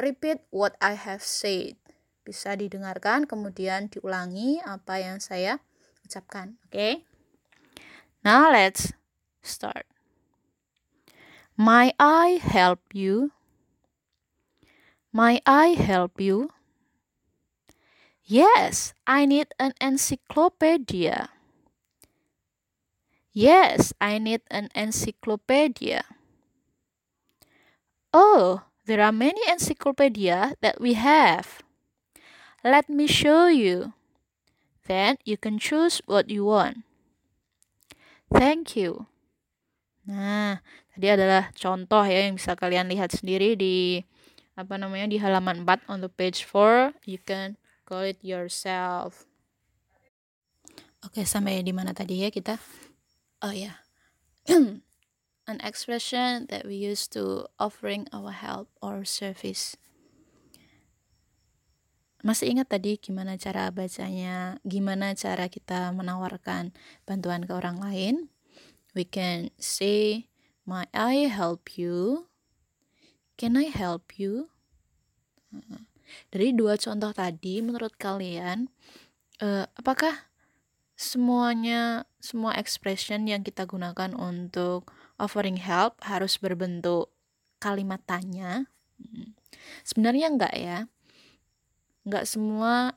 repeat 0.00 0.40
what 0.48 0.80
I 0.80 0.96
have 0.96 1.20
said. 1.20 1.76
Bisa 2.24 2.56
didengarkan 2.56 3.28
kemudian 3.28 3.92
diulangi 3.92 4.64
apa 4.64 5.04
yang 5.04 5.20
saya 5.20 5.60
ucapkan. 6.08 6.56
Oke. 6.64 6.72
Okay? 6.72 6.94
Now 8.24 8.48
let's 8.48 8.96
start. 9.44 9.84
My 11.60 11.92
I 12.00 12.40
help 12.40 12.80
you? 12.96 13.36
My 15.12 15.44
I 15.44 15.76
help 15.76 16.16
you? 16.16 16.48
Yes, 18.24 18.96
I 19.04 19.26
need 19.26 19.52
an 19.60 19.76
encyclopedia. 19.82 21.39
Yes, 23.30 23.94
I 24.02 24.18
need 24.18 24.42
an 24.50 24.74
encyclopedia. 24.74 26.02
Oh, 28.10 28.66
there 28.90 28.98
are 28.98 29.14
many 29.14 29.38
encyclopedia 29.46 30.58
that 30.60 30.82
we 30.82 30.98
have. 30.98 31.62
Let 32.66 32.90
me 32.90 33.06
show 33.06 33.46
you. 33.46 33.94
Then 34.90 35.14
you 35.22 35.38
can 35.38 35.62
choose 35.62 36.02
what 36.10 36.26
you 36.26 36.42
want. 36.42 36.82
Thank 38.34 38.74
you. 38.74 39.06
Nah, 40.02 40.58
tadi 40.90 41.06
adalah 41.06 41.54
contoh 41.54 42.02
ya 42.02 42.26
yang 42.26 42.34
bisa 42.34 42.58
kalian 42.58 42.90
lihat 42.90 43.14
sendiri 43.14 43.54
di 43.54 44.02
apa 44.58 44.74
namanya 44.74 45.06
di 45.06 45.22
halaman 45.22 45.62
4 45.62 45.86
on 45.86 46.02
the 46.02 46.10
page 46.10 46.42
4. 46.42 46.98
You 47.06 47.22
can 47.22 47.54
call 47.86 48.02
it 48.02 48.18
yourself. 48.26 49.30
Oke, 51.06 51.22
sampai 51.22 51.62
di 51.62 51.70
mana 51.70 51.94
tadi 51.94 52.26
ya 52.26 52.28
kita? 52.34 52.58
Oh 53.42 53.52
yeah. 53.52 53.80
An 55.50 55.58
expression 55.64 56.46
that 56.48 56.62
we 56.64 56.76
use 56.76 57.08
to 57.16 57.48
offering 57.58 58.06
our 58.12 58.30
help 58.30 58.70
or 58.78 59.02
service. 59.02 59.74
Masih 62.20 62.52
ingat 62.52 62.68
tadi 62.68 63.00
gimana 63.00 63.40
cara 63.40 63.72
bacanya 63.72 64.60
gimana 64.62 65.16
cara 65.16 65.48
kita 65.48 65.88
menawarkan 65.96 66.76
bantuan 67.08 67.48
ke 67.48 67.52
orang 67.56 67.80
lain? 67.80 68.28
We 68.92 69.08
can 69.08 69.48
say 69.56 70.28
may 70.68 70.84
I 70.92 71.32
help 71.32 71.80
you? 71.80 72.28
Can 73.40 73.56
I 73.56 73.72
help 73.72 74.20
you? 74.20 74.52
Dari 76.28 76.52
dua 76.52 76.76
contoh 76.76 77.10
tadi 77.16 77.64
menurut 77.64 77.96
kalian 77.96 78.68
uh, 79.40 79.64
apakah 79.80 80.29
semuanya 81.00 82.04
semua 82.20 82.52
expression 82.60 83.24
yang 83.24 83.40
kita 83.40 83.64
gunakan 83.64 84.12
untuk 84.12 84.92
offering 85.16 85.56
help 85.56 85.96
harus 86.04 86.36
berbentuk 86.36 87.08
kalimat 87.56 88.04
tanya. 88.04 88.68
Hmm. 89.00 89.32
sebenarnya 89.80 90.28
enggak 90.28 90.52
ya. 90.52 90.78
Enggak 92.04 92.28
semua 92.28 92.92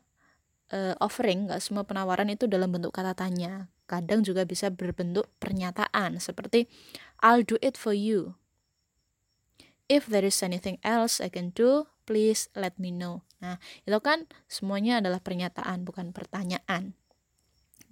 uh, 0.76 0.96
offering 1.00 1.48
enggak 1.48 1.64
semua 1.64 1.88
penawaran 1.88 2.28
itu 2.28 2.44
dalam 2.44 2.76
bentuk 2.76 2.92
kata 2.92 3.16
tanya. 3.16 3.72
Kadang 3.88 4.20
juga 4.20 4.44
bisa 4.44 4.68
berbentuk 4.68 5.32
pernyataan 5.40 6.20
seperti 6.20 6.68
I'll 7.24 7.48
do 7.48 7.56
it 7.64 7.80
for 7.80 7.96
you. 7.96 8.36
If 9.88 10.12
there 10.12 10.28
is 10.28 10.44
anything 10.44 10.76
else 10.84 11.24
I 11.24 11.32
can 11.32 11.56
do 11.56 11.88
please 12.04 12.52
let 12.52 12.76
me 12.76 12.92
know. 12.92 13.24
Nah 13.40 13.64
itu 13.88 13.96
kan 14.04 14.28
semuanya 14.52 15.00
adalah 15.00 15.24
pernyataan 15.24 15.88
bukan 15.88 16.12
pertanyaan 16.12 17.00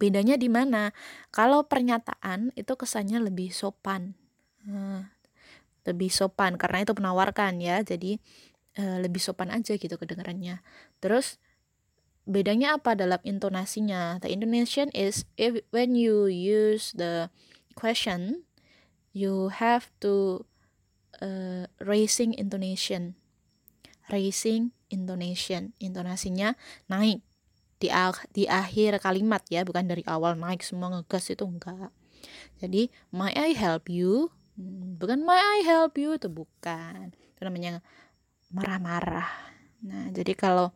Bedanya 0.02 0.34
di 0.34 0.50
mana? 0.50 0.98
Kalau 1.30 1.70
pernyataan 1.70 2.50
itu 2.58 2.74
kesannya 2.74 3.22
lebih 3.22 3.54
sopan. 3.54 4.18
Nah, 4.66 5.14
lebih 5.86 6.10
sopan 6.10 6.58
karena 6.58 6.82
itu 6.82 6.98
menawarkan 6.98 7.62
ya. 7.62 7.86
Jadi 7.86 8.18
uh, 8.82 8.98
lebih 8.98 9.22
sopan 9.22 9.54
aja 9.54 9.78
gitu 9.78 9.94
kedengarannya. 10.02 10.66
Terus 10.98 11.38
bedanya 12.26 12.82
apa 12.82 12.98
dalam 12.98 13.22
intonasinya? 13.22 14.18
The 14.26 14.34
intonation 14.34 14.90
is 14.98 15.30
if 15.38 15.62
when 15.70 15.94
you 15.94 16.26
use 16.26 16.98
the 16.98 17.30
question 17.78 18.50
you 19.14 19.54
have 19.54 19.94
to 20.02 20.50
uh, 21.22 21.70
raising 21.78 22.34
intonation. 22.34 23.14
Raising 24.10 24.74
intonation. 24.90 25.78
Intonasinya 25.78 26.58
naik 26.90 27.22
di 27.82 27.89
di 28.30 28.46
akhir 28.46 29.02
kalimat 29.02 29.41
ya 29.50 29.65
bukan 29.65 29.89
dari 29.89 30.06
awal 30.06 30.38
naik 30.38 30.62
semua 30.62 30.94
ngegas 30.94 31.34
itu 31.34 31.41
enggak. 31.41 31.89
Jadi 32.62 32.94
may 33.10 33.34
I 33.34 33.58
help 33.58 33.89
you? 33.89 34.30
Hmm, 34.54 35.02
bukan 35.02 35.26
may 35.26 35.41
I 35.41 35.65
help 35.65 35.98
you? 35.98 36.13
Itu 36.13 36.30
bukan. 36.30 37.10
Itu 37.10 37.41
namanya 37.41 37.82
marah-marah. 38.54 39.26
Nah 39.82 40.13
jadi 40.13 40.38
kalau 40.38 40.70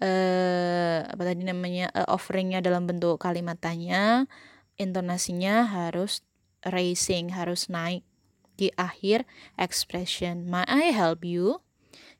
eh, 0.00 1.04
apa 1.04 1.20
tadi 1.20 1.44
namanya 1.44 1.92
eh, 1.92 2.08
offeringnya 2.08 2.64
dalam 2.64 2.88
bentuk 2.88 3.20
kalimat 3.20 3.60
tanya 3.60 4.24
intonasinya 4.80 5.68
harus 5.68 6.24
raising 6.64 7.36
harus 7.36 7.68
naik 7.68 8.00
di 8.56 8.72
akhir 8.80 9.28
expression. 9.60 10.48
May 10.48 10.64
I 10.64 10.96
help 10.96 11.28
you? 11.28 11.60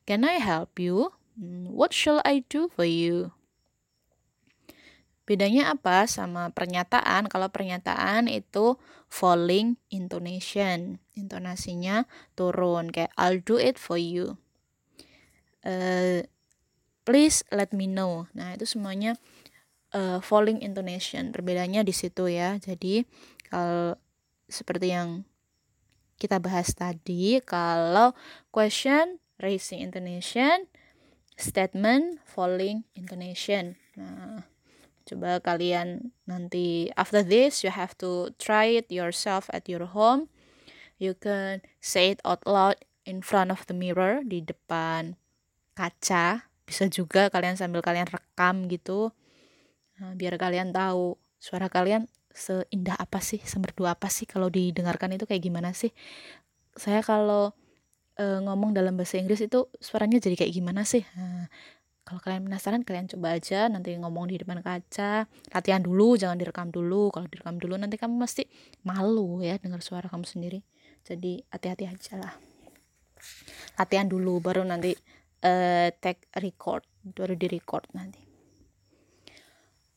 Can 0.05 0.29
I 0.29 0.37
help 0.37 0.77
you? 0.77 1.16
Hmm, 1.33 1.72
what 1.72 1.96
shall 1.96 2.20
I 2.29 2.44
do 2.53 2.68
for 2.68 2.85
you 2.85 3.33
Bedanya 5.33 5.73
apa 5.73 6.05
sama 6.05 6.53
pernyataan? 6.53 7.25
Kalau 7.25 7.49
pernyataan 7.49 8.29
itu 8.29 8.77
falling 9.09 9.81
intonation, 9.88 11.01
intonasinya 11.16 12.05
turun 12.37 12.92
kayak 12.92 13.16
I'll 13.16 13.40
do 13.40 13.57
it 13.57 13.81
for 13.81 13.97
you. 13.97 14.37
Uh, 15.64 16.29
please 17.09 17.40
let 17.49 17.73
me 17.73 17.88
know. 17.88 18.29
Nah, 18.37 18.53
itu 18.53 18.68
semuanya 18.68 19.16
uh, 19.97 20.21
falling 20.21 20.61
intonation. 20.61 21.33
Perbedaannya 21.33 21.81
di 21.81 21.97
situ 21.97 22.29
ya. 22.29 22.61
Jadi 22.61 23.09
kalau 23.49 23.97
seperti 24.53 24.92
yang 24.92 25.25
kita 26.21 26.45
bahas 26.45 26.77
tadi, 26.77 27.40
kalau 27.40 28.12
question 28.53 29.16
raising 29.40 29.81
intonation, 29.81 30.68
statement 31.40 32.21
falling 32.29 32.85
intonation. 32.92 33.81
Nah, 33.97 34.52
coba 35.12 35.44
kalian 35.44 36.09
nanti 36.25 36.88
after 36.96 37.20
this 37.20 37.61
you 37.61 37.68
have 37.68 37.92
to 38.01 38.33
try 38.40 38.64
it 38.64 38.88
yourself 38.88 39.53
at 39.53 39.68
your 39.68 39.85
home. 39.85 40.33
You 40.96 41.12
can 41.12 41.61
say 41.85 42.16
it 42.16 42.25
out 42.25 42.40
loud 42.48 42.81
in 43.05 43.20
front 43.20 43.53
of 43.53 43.68
the 43.68 43.77
mirror 43.77 44.25
di 44.25 44.40
depan 44.40 45.20
kaca. 45.77 46.48
Bisa 46.64 46.88
juga 46.88 47.29
kalian 47.29 47.61
sambil 47.61 47.85
kalian 47.85 48.09
rekam 48.09 48.70
gitu. 48.72 49.12
Nah, 50.01 50.16
biar 50.16 50.40
kalian 50.40 50.72
tahu 50.72 51.20
suara 51.37 51.68
kalian 51.68 52.09
seindah 52.33 52.96
apa 52.96 53.20
sih 53.20 53.42
semerdu 53.44 53.85
apa 53.85 54.09
sih 54.09 54.25
kalau 54.25 54.48
didengarkan 54.48 55.12
itu 55.12 55.29
kayak 55.29 55.44
gimana 55.44 55.77
sih 55.77 55.92
saya 56.72 57.05
kalau 57.05 57.53
e, 58.16 58.25
ngomong 58.25 58.72
dalam 58.72 58.96
bahasa 58.96 59.20
Inggris 59.20 59.44
itu 59.44 59.68
suaranya 59.79 60.16
jadi 60.16 60.40
kayak 60.40 60.53
gimana 60.57 60.83
sih 60.88 61.05
nah, 61.12 61.53
kalau 62.03 62.19
kalian 62.19 62.51
penasaran 62.51 62.83
kalian 62.83 63.07
coba 63.07 63.38
aja 63.38 63.71
nanti 63.71 63.95
ngomong 63.95 64.27
di 64.27 64.37
depan 64.43 64.59
kaca 64.61 65.31
latihan 65.55 65.83
dulu 65.83 66.19
jangan 66.19 66.35
direkam 66.35 66.69
dulu 66.75 67.15
kalau 67.15 67.31
direkam 67.31 67.57
dulu 67.62 67.79
nanti 67.79 67.95
kamu 67.95 68.19
mesti 68.19 68.47
malu 68.83 69.38
ya 69.38 69.59
dengar 69.62 69.81
suara 69.81 70.11
kamu 70.11 70.27
sendiri 70.27 70.61
jadi 71.07 71.47
hati-hati 71.55 71.85
aja 71.87 72.15
lah 72.19 72.35
latihan 73.79 74.11
dulu 74.11 74.43
baru 74.43 74.67
nanti 74.67 74.99
uh, 75.47 75.88
take 76.03 76.27
record 76.43 76.83
baru 77.07 77.38
di 77.38 77.47
record 77.47 77.87
nanti 77.95 78.33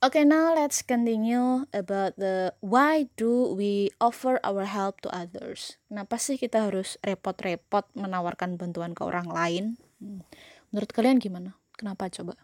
Okay, 0.06 0.22
now 0.22 0.54
let's 0.54 0.86
continue 0.86 1.66
about 1.74 2.14
the 2.14 2.54
why 2.62 3.10
do 3.18 3.58
we 3.58 3.90
offer 3.98 4.38
our 4.46 4.70
help 4.70 5.02
to 5.02 5.10
others. 5.10 5.82
Kenapa 5.90 6.22
sih 6.22 6.38
kita 6.38 6.70
harus 6.70 7.02
repot-repot 7.02 7.90
menawarkan 7.98 8.54
bantuan 8.54 8.94
ke 8.94 9.02
orang 9.02 9.26
lain? 9.26 9.82
Hmm. 9.98 10.22
Menurut 10.70 10.94
kalian 10.94 11.18
gimana? 11.18 11.58
Kenapa 11.76 12.08
coba? 12.12 12.40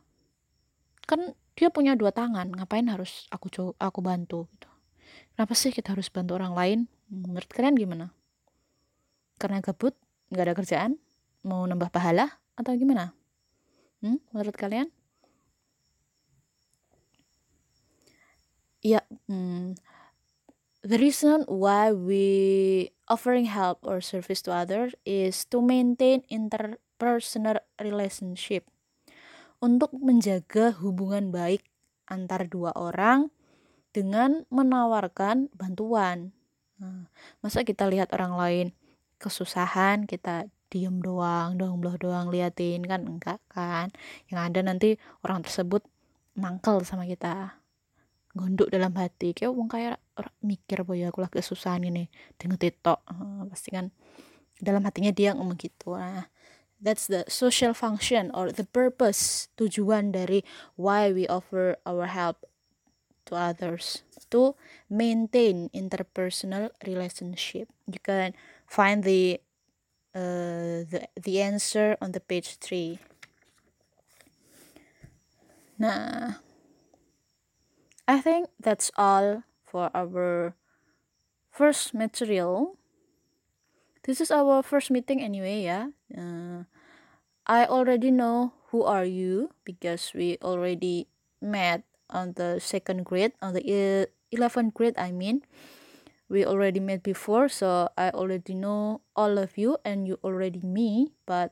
Kan 1.07 1.35
dia 1.55 1.71
punya 1.71 1.95
dua 1.95 2.11
tangan, 2.11 2.51
ngapain 2.51 2.87
harus 2.87 3.27
aku 3.31 3.47
coba 3.51 3.71
aku 3.79 3.99
bantu 4.03 4.47
gitu. 4.55 4.69
Kenapa 5.35 5.53
sih 5.55 5.71
kita 5.71 5.95
harus 5.95 6.07
bantu 6.11 6.37
orang 6.39 6.53
lain? 6.55 6.79
Hmm, 7.07 7.31
menurut 7.31 7.49
kalian 7.51 7.75
gimana? 7.75 8.15
Karena 9.41 9.63
gabut, 9.63 9.95
nggak 10.31 10.45
ada 10.45 10.55
kerjaan, 10.55 10.91
mau 11.43 11.63
nambah 11.65 11.89
pahala 11.89 12.39
atau 12.55 12.71
gimana? 12.77 13.15
Hmm, 14.03 14.21
menurut 14.31 14.55
kalian? 14.55 14.91
yeah 18.81 19.05
mm, 19.29 19.77
the 20.83 20.97
reason 20.97 21.45
why 21.47 21.91
we 21.93 22.89
offering 23.07 23.45
help 23.45 23.79
or 23.83 24.01
service 24.01 24.41
to 24.41 24.51
others 24.51 24.93
is 25.05 25.45
to 25.45 25.61
maintain 25.61 26.25
interpersonal 26.29 27.61
relationship 27.79 28.65
untuk 29.61 29.93
menjaga 29.93 30.73
hubungan 30.81 31.29
baik 31.29 31.61
antar 32.09 32.49
dua 32.49 32.73
orang 32.73 33.29
dengan 33.93 34.43
menawarkan 34.49 35.53
bantuan. 35.53 36.33
Nah, 36.81 37.07
masa 37.45 37.61
kita 37.61 37.85
lihat 37.85 38.09
orang 38.11 38.33
lain 38.35 38.67
kesusahan, 39.21 40.09
kita 40.09 40.49
diem 40.73 40.97
doang, 40.97 41.55
doang 41.55 41.77
belah 41.77 41.95
doang 42.01 42.27
liatin 42.33 42.81
kan 42.81 43.05
enggak 43.05 43.39
kan? 43.47 43.93
Yang 44.33 44.39
ada 44.41 44.59
nanti 44.65 44.89
orang 45.21 45.45
tersebut 45.45 45.85
mangkel 46.33 46.81
sama 46.81 47.05
kita 47.05 47.61
gondok 48.31 48.71
dalam 48.71 48.95
hati 48.95 49.35
kayak 49.35 49.51
wong 49.51 49.67
kayak 49.67 49.99
mikir 50.39 50.87
bahwa 50.87 50.95
ya 50.95 51.07
aku 51.11 51.19
lagi 51.19 51.43
kesusahan 51.43 51.83
ini 51.83 52.07
dengan 52.39 52.55
titok 52.55 53.03
uh, 53.11 53.43
pasti 53.51 53.75
kan 53.75 53.91
dalam 54.55 54.87
hatinya 54.87 55.11
dia 55.11 55.35
ngomong 55.35 55.59
gitu 55.59 55.99
nah 55.99 56.31
that's 56.81 57.07
the 57.07 57.23
social 57.27 57.73
function 57.73 58.31
or 58.33 58.51
the 58.51 58.65
purpose 58.65 59.47
tujuan 59.57 60.11
dari 60.11 60.43
why 60.75 61.11
we 61.11 61.27
offer 61.27 61.77
our 61.85 62.09
help 62.09 62.43
to 63.25 63.35
others 63.35 64.03
to 64.33 64.55
maintain 64.89 65.69
interpersonal 65.71 66.69
relationship 66.85 67.69
you 67.85 68.01
can 68.01 68.33
find 68.67 69.03
the 69.03 69.39
uh, 70.17 70.83
the 70.89 71.07
the 71.15 71.39
answer 71.41 71.95
on 72.01 72.11
the 72.11 72.19
page 72.19 72.57
3 72.59 72.99
nah 75.79 76.41
I 78.11 78.19
think 78.19 78.49
that's 78.59 78.91
all 78.97 79.43
for 79.63 79.89
our 79.95 80.53
first 81.49 81.93
material. 81.93 82.75
This 84.03 84.19
is 84.19 84.31
our 84.31 84.63
first 84.63 84.91
meeting 84.91 85.21
anyway, 85.21 85.63
yeah. 85.63 85.95
Uh, 86.11 86.67
I 87.47 87.65
already 87.65 88.11
know 88.11 88.53
who 88.69 88.83
are 88.83 89.05
you 89.05 89.51
because 89.65 90.13
we 90.13 90.37
already 90.41 91.07
met 91.41 91.83
on 92.09 92.33
the 92.33 92.59
second 92.59 93.05
grade, 93.05 93.33
on 93.41 93.53
the 93.53 94.07
11th 94.31 94.73
grade, 94.73 94.97
I 94.97 95.11
mean. 95.11 95.43
We 96.31 96.45
already 96.45 96.79
met 96.79 97.03
before, 97.03 97.49
so 97.49 97.89
I 97.97 98.09
already 98.11 98.55
know 98.55 99.01
all 99.15 99.37
of 99.37 99.57
you 99.57 99.75
and 99.83 100.07
you 100.07 100.15
already 100.23 100.63
me, 100.63 101.11
but 101.25 101.51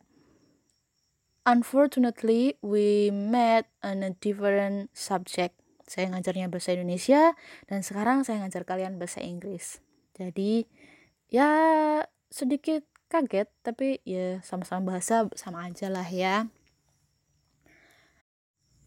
unfortunately, 1.45 2.56
we 2.62 3.12
met 3.12 3.67
on 3.84 4.04
a 4.04 4.15
different 4.15 4.95
subject 4.95 5.60
saya 5.89 6.06
ngajarnya 6.13 6.54
bahasa 6.54 6.78
Indonesia 6.78 7.34
dan 7.65 7.82
sekarang 7.82 8.21
saya 8.21 8.45
ngajar 8.45 8.62
kalian 8.62 9.02
bahasa 9.02 9.25
Inggris. 9.25 9.82
Jadi 10.13 10.69
ya 11.34 11.49
sedikit 12.30 12.86
kaget 13.10 13.50
tapi 13.65 14.00
ya 14.06 14.39
sama-sama 14.45 14.93
bahasa 14.95 15.26
sama 15.34 15.65
aja 15.65 15.89
lah 15.89 16.06
ya. 16.06 16.48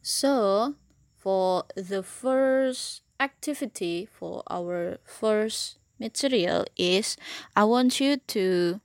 So, 0.02 0.74
for 1.18 1.66
the 1.78 2.02
first 2.02 3.02
activity 3.22 4.06
for 4.10 4.42
our 4.50 4.98
first 5.06 5.78
material 6.02 6.66
is 6.74 7.14
I 7.54 7.62
want 7.62 8.02
you 8.02 8.18
to 8.34 8.80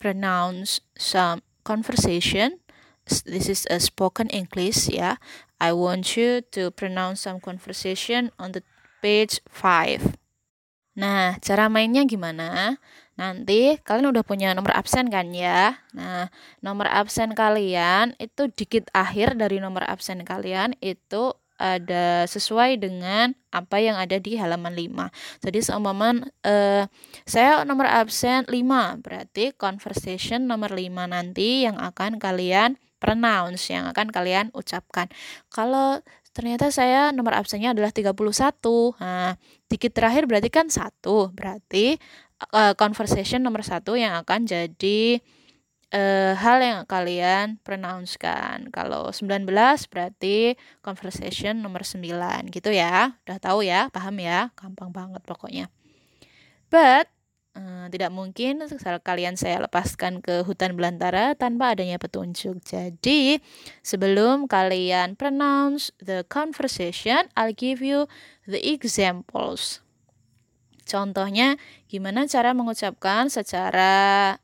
pronounce 0.00 0.80
some 0.96 1.44
conversation. 1.64 2.64
This 3.04 3.52
is 3.52 3.68
a 3.68 3.76
spoken 3.80 4.32
English 4.32 4.88
ya. 4.88 5.20
I 5.60 5.76
want 5.76 6.16
you 6.16 6.40
to 6.56 6.72
pronounce 6.72 7.28
some 7.28 7.38
conversation 7.40 8.32
on 8.40 8.56
the 8.56 8.64
page 9.04 9.44
5. 9.52 10.16
Nah, 10.96 11.36
cara 11.40 11.68
mainnya 11.68 12.04
gimana? 12.08 12.76
Nanti 13.16 13.76
kalian 13.84 14.08
udah 14.08 14.24
punya 14.24 14.56
nomor 14.56 14.72
absen 14.72 15.12
kan 15.12 15.28
ya? 15.36 15.76
Nah, 15.92 16.32
nomor 16.64 16.88
absen 16.88 17.36
kalian 17.36 18.16
itu 18.16 18.48
dikit 18.48 18.88
akhir 18.96 19.36
dari 19.36 19.60
nomor 19.60 19.84
absen 19.84 20.24
kalian 20.24 20.72
itu 20.80 21.36
ada 21.62 22.26
sesuai 22.26 22.82
dengan 22.82 23.38
apa 23.54 23.78
yang 23.78 23.94
ada 23.94 24.18
di 24.18 24.34
halaman 24.34 24.74
5. 24.74 25.46
Jadi 25.46 25.58
seumpama 25.62 26.26
eh, 26.42 26.90
saya 27.22 27.62
nomor 27.62 27.86
absen 27.86 28.48
5, 28.50 28.98
berarti 28.98 29.54
conversation 29.54 30.50
nomor 30.50 30.74
5 30.74 30.90
nanti 31.06 31.62
yang 31.62 31.78
akan 31.78 32.18
kalian 32.18 32.80
pronounce 32.98 33.70
yang 33.70 33.90
akan 33.90 34.14
kalian 34.14 34.50
ucapkan. 34.54 35.10
Kalau 35.50 36.02
ternyata 36.32 36.72
saya 36.72 37.12
nomor 37.12 37.36
absennya 37.36 37.76
adalah 37.76 37.92
31. 37.92 38.12
Nah, 38.98 39.36
dikit 39.68 39.92
terakhir 39.92 40.24
berarti 40.28 40.48
kan 40.48 40.66
satu. 40.72 41.30
Berarti 41.32 41.96
uh, 42.50 42.74
conversation 42.74 43.44
nomor 43.44 43.62
satu 43.62 43.94
yang 43.94 44.16
akan 44.24 44.48
jadi 44.48 45.20
uh, 45.92 46.32
hal 46.34 46.58
yang 46.64 46.78
kalian 46.88 47.60
pronounce 47.60 48.16
kan. 48.16 48.72
Kalau 48.72 49.12
19 49.12 49.46
berarti 49.92 50.56
conversation 50.80 51.60
nomor 51.60 51.84
9 51.84 52.02
gitu 52.50 52.70
ya. 52.72 53.14
Udah 53.28 53.38
tahu 53.38 53.62
ya, 53.62 53.92
paham 53.92 54.18
ya? 54.18 54.50
Gampang 54.56 54.90
banget 54.90 55.22
pokoknya. 55.22 55.68
But 56.72 57.12
Uh, 57.52 57.84
tidak 57.92 58.08
mungkin 58.08 58.64
kalian 59.04 59.36
saya 59.36 59.60
lepaskan 59.60 60.24
ke 60.24 60.40
hutan 60.40 60.72
belantara 60.72 61.36
tanpa 61.36 61.76
adanya 61.76 62.00
petunjuk. 62.00 62.64
Jadi, 62.64 63.44
sebelum 63.84 64.48
kalian 64.48 65.20
pronounce 65.20 65.92
the 66.00 66.24
conversation, 66.32 67.28
I'll 67.36 67.52
give 67.52 67.84
you 67.84 68.08
the 68.48 68.56
examples. 68.56 69.84
Contohnya, 70.88 71.60
gimana 71.92 72.24
cara 72.24 72.56
mengucapkan 72.56 73.28
secara 73.28 74.40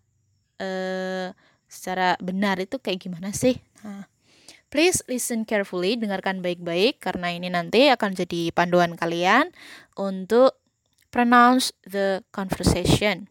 uh, 0.61 1.33
secara 1.64 2.14
benar 2.21 2.61
itu 2.61 2.77
kayak 2.77 3.09
gimana 3.09 3.33
sih? 3.33 3.57
Nah, 3.85 4.05
please 4.68 5.01
listen 5.09 5.49
carefully, 5.49 5.97
dengarkan 5.97 6.44
baik-baik 6.44 7.01
karena 7.01 7.33
ini 7.33 7.49
nanti 7.49 7.88
akan 7.88 8.12
jadi 8.12 8.53
panduan 8.53 9.01
kalian 9.01 9.49
untuk 9.97 10.61
pronounce 11.09 11.73
the 11.85 12.23
conversation. 12.31 13.29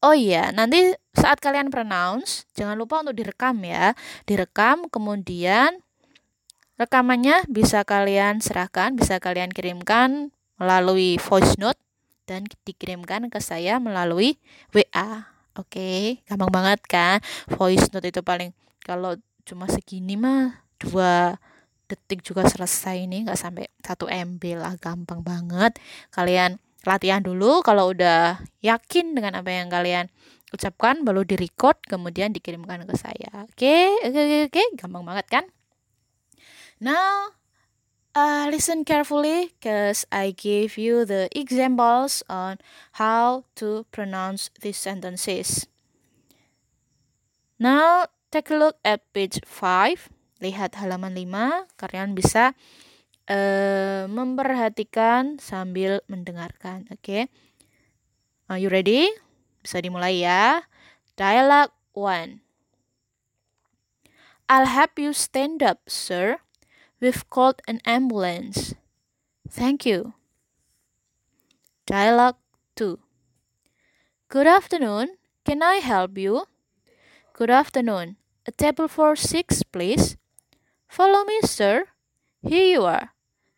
Oh 0.00 0.16
iya, 0.16 0.48
nanti 0.48 0.96
saat 1.12 1.44
kalian 1.44 1.68
pronounce, 1.68 2.48
jangan 2.56 2.80
lupa 2.80 3.04
untuk 3.04 3.20
direkam 3.20 3.60
ya. 3.60 3.92
Direkam, 4.24 4.88
kemudian 4.88 5.84
Rekamannya 6.80 7.44
bisa 7.44 7.84
kalian 7.84 8.40
serahkan, 8.40 8.96
bisa 8.96 9.20
kalian 9.20 9.52
kirimkan 9.52 10.32
melalui 10.56 11.20
voice 11.20 11.60
note 11.60 11.76
dan 12.24 12.48
dikirimkan 12.64 13.28
ke 13.28 13.36
saya 13.36 13.76
melalui 13.76 14.40
WA. 14.72 15.28
Oke, 15.60 16.24
gampang 16.24 16.48
banget 16.48 16.80
kan? 16.88 17.20
Voice 17.52 17.92
note 17.92 18.08
itu 18.08 18.24
paling 18.24 18.56
kalau 18.80 19.12
cuma 19.44 19.68
segini 19.68 20.16
mah 20.16 20.64
dua 20.80 21.36
detik 21.90 22.22
juga 22.22 22.46
selesai 22.46 23.10
ini 23.10 23.26
nggak 23.26 23.34
sampai 23.38 23.66
satu 23.82 24.06
MB 24.06 24.42
lah 24.54 24.78
gampang 24.78 25.26
banget. 25.26 25.74
Kalian 26.14 26.62
latihan 26.86 27.20
dulu 27.20 27.60
kalau 27.66 27.90
udah 27.90 28.40
yakin 28.62 29.12
dengan 29.18 29.42
apa 29.42 29.50
yang 29.50 29.68
kalian 29.68 30.06
ucapkan 30.54 31.02
baru 31.06 31.22
di 31.26 31.34
record 31.38 31.78
kemudian 31.84 32.30
dikirimkan 32.30 32.86
ke 32.86 32.94
saya. 32.94 33.46
Oke 33.50 33.58
okay? 33.58 33.86
oke 34.06 34.14
okay, 34.14 34.40
oke 34.46 34.54
okay, 34.54 34.66
gampang 34.78 35.02
banget 35.02 35.26
kan? 35.26 35.44
Now 36.78 37.34
uh, 38.14 38.48
listen 38.48 38.86
carefully 38.86 39.54
cause 39.60 40.06
I 40.10 40.32
gave 40.32 40.78
you 40.78 41.04
the 41.04 41.28
examples 41.34 42.22
on 42.30 42.58
how 42.96 43.44
to 43.60 43.86
pronounce 43.90 44.50
these 44.62 44.78
sentences. 44.78 45.66
Now 47.60 48.08
take 48.32 48.50
a 48.50 48.56
look 48.56 48.78
at 48.86 49.04
page 49.12 49.42
5 49.44 50.19
lihat 50.40 50.76
halaman 50.80 51.14
5, 51.14 51.68
kalian 51.76 52.16
bisa 52.16 52.56
uh, 53.28 54.08
memperhatikan 54.08 55.38
sambil 55.38 56.00
mendengarkan. 56.08 56.88
Oke. 56.90 57.00
Okay? 57.00 57.22
Are 58.50 58.58
you 58.58 58.72
ready? 58.72 59.06
Bisa 59.62 59.78
dimulai 59.78 60.24
ya. 60.24 60.66
Dialogue 61.14 61.70
1. 61.94 62.42
I'll 64.50 64.66
help 64.66 64.98
you 64.98 65.14
stand 65.14 65.62
up, 65.62 65.86
sir. 65.86 66.42
We've 66.98 67.22
called 67.30 67.62
an 67.70 67.78
ambulance. 67.86 68.74
Thank 69.46 69.86
you. 69.86 70.18
Dialogue 71.86 72.42
2. 72.74 72.98
Good 74.26 74.46
afternoon. 74.46 75.14
Can 75.46 75.62
I 75.62 75.78
help 75.78 76.18
you? 76.18 76.50
Good 77.32 77.50
afternoon. 77.50 78.16
A 78.46 78.52
table 78.52 78.88
for 78.88 79.14
six, 79.14 79.62
please. 79.62 80.16
Follow 80.90 81.22
me, 81.22 81.38
sir. 81.42 81.86
Here 82.42 82.66
you 82.66 82.82
are. 82.82 83.14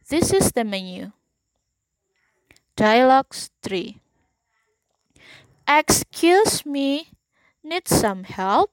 This 0.07 0.35
is 0.35 0.53
the 0.53 0.65
menu. 0.65 1.13
Dialogues 2.77 3.49
3. 3.63 4.03
Excuse 5.67 6.67
me, 6.67 7.09
need 7.65 7.89
some 7.89 8.25
help? 8.25 8.71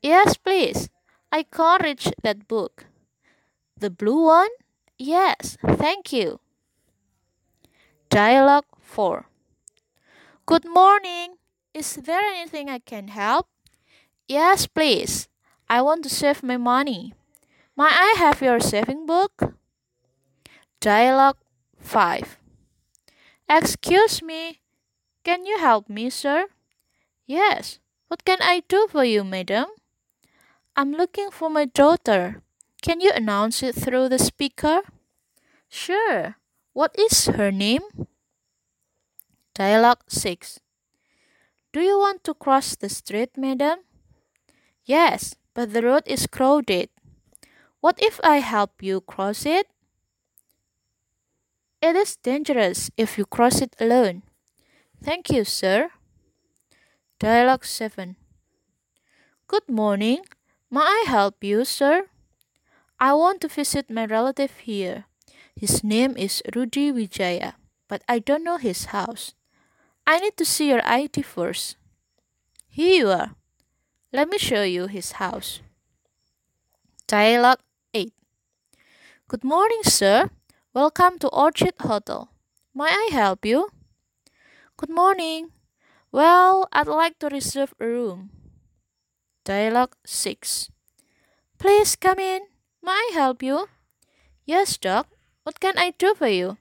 Yes, 0.00 0.36
please. 0.36 0.90
I 1.32 1.42
can't 1.42 1.82
reach 1.82 2.12
that 2.22 2.46
book. 2.46 2.86
The 3.76 3.90
blue 3.90 4.26
one? 4.26 4.54
Yes, 4.96 5.58
thank 5.66 6.12
you. 6.12 6.38
Dialogue 8.10 8.70
4. 8.78 9.26
Good 10.46 10.66
morning. 10.68 11.34
Is 11.74 11.96
there 11.96 12.22
anything 12.22 12.70
I 12.70 12.78
can 12.78 13.08
help? 13.08 13.48
Yes, 14.28 14.68
please. 14.68 15.26
I 15.68 15.82
want 15.82 16.04
to 16.04 16.10
save 16.10 16.44
my 16.44 16.56
money. 16.56 17.14
May 17.80 17.88
I 17.88 18.14
have 18.18 18.42
your 18.42 18.60
saving 18.60 19.06
book? 19.06 19.56
Dialogue 20.84 21.38
5. 21.80 22.36
Excuse 23.48 24.20
me, 24.20 24.60
can 25.24 25.46
you 25.46 25.56
help 25.56 25.88
me, 25.88 26.10
sir? 26.10 26.52
Yes. 27.24 27.78
What 28.08 28.26
can 28.26 28.36
I 28.42 28.64
do 28.68 28.86
for 28.92 29.02
you, 29.02 29.24
madam? 29.24 29.64
I'm 30.76 30.92
looking 30.92 31.30
for 31.30 31.48
my 31.48 31.64
daughter. 31.64 32.42
Can 32.82 33.00
you 33.00 33.12
announce 33.16 33.62
it 33.62 33.74
through 33.76 34.10
the 34.10 34.18
speaker? 34.18 34.82
Sure. 35.70 36.36
What 36.74 36.94
is 36.98 37.32
her 37.32 37.50
name? 37.50 37.88
Dialogue 39.54 40.04
6. 40.06 40.60
Do 41.72 41.80
you 41.80 41.96
want 41.96 42.24
to 42.24 42.34
cross 42.34 42.76
the 42.76 42.90
street, 42.90 43.38
madam? 43.38 43.88
Yes, 44.84 45.34
but 45.54 45.72
the 45.72 45.80
road 45.80 46.02
is 46.04 46.26
crowded. 46.26 46.90
What 47.80 47.98
if 48.02 48.20
I 48.22 48.44
help 48.44 48.82
you 48.82 49.00
cross 49.00 49.46
it? 49.46 49.66
It 51.80 51.96
is 51.96 52.16
dangerous 52.16 52.90
if 52.96 53.16
you 53.16 53.24
cross 53.24 53.62
it 53.62 53.74
alone. 53.80 54.22
Thank 55.02 55.30
you, 55.30 55.44
sir. 55.44 55.88
Dialogue 57.18 57.64
7. 57.64 58.16
Good 59.48 59.68
morning. 59.68 60.20
May 60.70 60.80
I 60.84 61.04
help 61.08 61.42
you, 61.42 61.64
sir? 61.64 62.04
I 63.00 63.14
want 63.14 63.40
to 63.40 63.48
visit 63.48 63.88
my 63.88 64.04
relative 64.04 64.52
here. 64.68 65.06
His 65.56 65.82
name 65.82 66.18
is 66.18 66.42
Rudy 66.54 66.92
Wijaya, 66.92 67.54
but 67.88 68.02
I 68.06 68.18
don't 68.18 68.44
know 68.44 68.58
his 68.58 68.92
house. 68.92 69.32
I 70.06 70.20
need 70.20 70.36
to 70.36 70.44
see 70.44 70.68
your 70.68 70.84
ID 70.84 71.22
first. 71.22 71.76
Here 72.68 72.92
you 72.92 73.08
are. 73.08 73.32
Let 74.12 74.28
me 74.28 74.36
show 74.36 74.64
you 74.64 74.86
his 74.86 75.12
house. 75.12 75.60
Dialogue 77.06 77.60
8. 77.60 77.69
Good 79.30 79.44
morning, 79.44 79.84
sir. 79.84 80.30
Welcome 80.74 81.20
to 81.20 81.28
Orchid 81.28 81.74
Hotel. 81.78 82.32
May 82.74 82.90
I 82.90 83.10
help 83.12 83.46
you? 83.46 83.68
Good 84.76 84.90
morning. 84.90 85.52
Well, 86.10 86.66
I'd 86.72 86.88
like 86.88 87.20
to 87.20 87.28
reserve 87.28 87.72
a 87.78 87.86
room. 87.86 88.30
Dialogue 89.44 89.94
6. 90.04 90.70
Please 91.58 91.94
come 91.94 92.18
in. 92.18 92.40
May 92.82 92.90
I 92.90 93.10
help 93.14 93.40
you? 93.40 93.68
Yes, 94.46 94.76
doc. 94.76 95.06
What 95.44 95.60
can 95.60 95.78
I 95.78 95.94
do 95.96 96.12
for 96.16 96.26
you? 96.26 96.58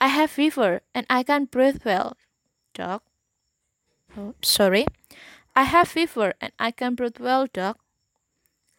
I 0.00 0.08
have 0.08 0.30
fever 0.30 0.80
and 0.94 1.04
I 1.10 1.22
can't 1.22 1.50
breathe 1.50 1.82
well. 1.84 2.16
Doc. 2.72 3.02
Oh, 4.16 4.32
sorry. 4.40 4.86
I 5.54 5.64
have 5.64 5.88
fever 5.88 6.32
and 6.40 6.52
I 6.58 6.70
can't 6.70 6.96
breathe 6.96 7.20
well, 7.20 7.46
doc. 7.52 7.76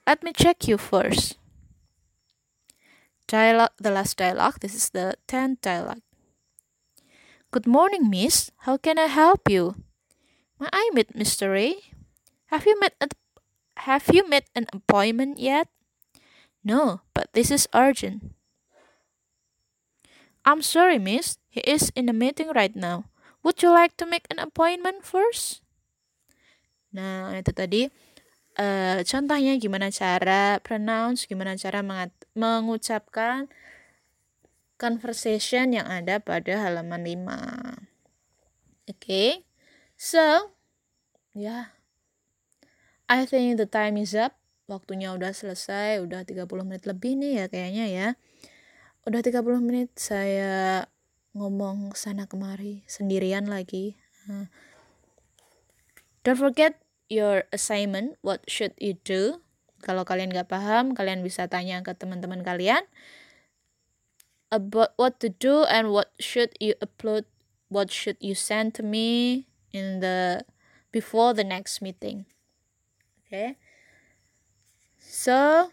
Let 0.08 0.24
me 0.24 0.34
check 0.34 0.68
you 0.68 0.80
first. 0.80 1.38
Dialogue, 3.30 3.78
the 3.78 3.94
last 3.94 4.18
dialogue. 4.18 4.58
This 4.58 4.74
is 4.74 4.90
the 4.90 5.14
tenth 5.30 5.62
dialogue. 5.62 6.02
Good 7.54 7.70
morning, 7.70 8.10
miss. 8.10 8.50
How 8.66 8.82
can 8.82 8.98
I 8.98 9.06
help 9.06 9.46
you? 9.46 9.86
May 10.58 10.66
I 10.74 10.90
meet 10.98 11.14
Mr. 11.14 11.54
Ray? 11.54 11.94
Have 12.50 12.66
you 12.66 12.74
met 12.82 12.98
a, 12.98 13.06
have 13.86 14.10
you 14.10 14.26
met 14.26 14.50
an 14.58 14.66
appointment 14.74 15.38
yet? 15.38 15.70
No, 16.66 17.06
but 17.14 17.30
this 17.38 17.54
is 17.54 17.70
urgent. 17.70 18.34
I'm 20.42 20.66
sorry, 20.66 20.98
miss. 20.98 21.38
He 21.54 21.62
is 21.70 21.94
in 21.94 22.10
a 22.10 22.18
meeting 22.18 22.50
right 22.58 22.74
now. 22.74 23.14
Would 23.46 23.62
you 23.62 23.70
like 23.70 23.94
to 24.02 24.10
make 24.10 24.26
an 24.34 24.42
appointment 24.42 25.06
first? 25.06 25.62
Nah, 26.90 27.38
itu 27.38 27.54
tadi 27.54 27.94
uh, 28.60 29.00
contohnya 29.08 29.56
gimana 29.56 29.88
cara 29.90 30.60
pronounce, 30.60 31.26
gimana 31.26 31.56
cara 31.56 31.80
mengucapkan 32.36 33.48
conversation 34.76 35.76
yang 35.76 35.88
ada 35.88 36.20
pada 36.20 36.60
halaman 36.60 37.08
5. 37.08 37.24
Oke. 38.92 39.00
Okay. 39.00 39.30
So, 39.96 40.56
ya. 41.36 41.44
Yeah. 41.44 41.66
I 43.10 43.26
think 43.26 43.58
the 43.58 43.66
time 43.66 43.98
is 43.98 44.14
up. 44.14 44.38
Waktunya 44.70 45.10
udah 45.10 45.34
selesai, 45.34 45.98
udah 45.98 46.30
30 46.30 46.46
menit 46.62 46.86
lebih 46.86 47.18
nih 47.18 47.42
ya 47.42 47.46
kayaknya 47.50 47.86
ya. 47.90 48.08
Udah 49.10 49.26
30 49.26 49.66
menit 49.66 49.90
saya 49.98 50.86
ngomong 51.34 51.98
sana 51.98 52.30
kemari 52.30 52.86
sendirian 52.86 53.50
lagi. 53.50 53.98
Don't 56.22 56.38
forget 56.38 56.78
your 57.10 57.50
assignment, 57.52 58.16
what 58.22 58.46
should 58.48 58.78
you 58.78 59.02
do? 59.04 59.42
Kalau 59.82 60.06
kalian 60.06 60.32
nggak 60.32 60.48
paham, 60.48 60.94
kalian 60.94 61.26
bisa 61.26 61.50
tanya 61.50 61.82
ke 61.82 61.98
teman-teman 61.98 62.46
kalian 62.46 62.86
about 64.50 64.98
what 64.98 65.22
to 65.22 65.30
do 65.30 65.64
and 65.70 65.94
what 65.94 66.10
should 66.18 66.54
you 66.58 66.74
upload, 66.82 67.26
what 67.70 67.94
should 67.94 68.18
you 68.20 68.34
send 68.34 68.74
to 68.74 68.82
me 68.82 69.46
in 69.72 70.02
the 70.02 70.42
before 70.92 71.34
the 71.34 71.44
next 71.44 71.82
meeting. 71.82 72.26
Okay. 73.26 73.58
So, 74.98 75.70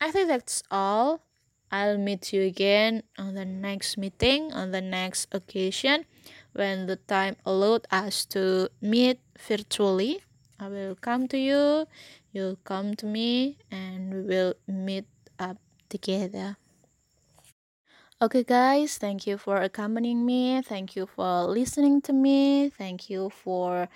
I 0.00 0.10
think 0.10 0.28
that's 0.28 0.62
all. 0.70 1.24
I'll 1.72 1.96
meet 1.96 2.32
you 2.32 2.42
again 2.42 3.02
on 3.16 3.34
the 3.34 3.48
next 3.48 3.96
meeting, 3.96 4.52
on 4.52 4.72
the 4.72 4.84
next 4.84 5.32
occasion, 5.32 6.04
when 6.52 6.84
the 6.84 6.96
time 6.96 7.36
allowed 7.46 7.88
us 7.90 8.28
to 8.36 8.68
meet 8.82 9.20
virtually. 9.40 10.20
I 10.62 10.68
will 10.68 10.94
come 10.94 11.26
to 11.34 11.38
you, 11.38 11.90
you'll 12.30 12.62
come 12.62 12.94
to 13.02 13.06
me, 13.06 13.58
and 13.66 14.14
we 14.14 14.22
will 14.22 14.54
meet 14.68 15.10
up 15.40 15.58
together. 15.90 16.56
Okay, 18.22 18.44
guys, 18.44 18.98
thank 18.98 19.26
you 19.26 19.36
for 19.36 19.56
accompanying 19.58 20.24
me. 20.24 20.62
Thank 20.62 20.94
you 20.94 21.10
for 21.10 21.42
listening 21.50 22.00
to 22.02 22.12
me. 22.12 22.70
Thank 22.70 23.10
you 23.10 23.30
for 23.34 23.88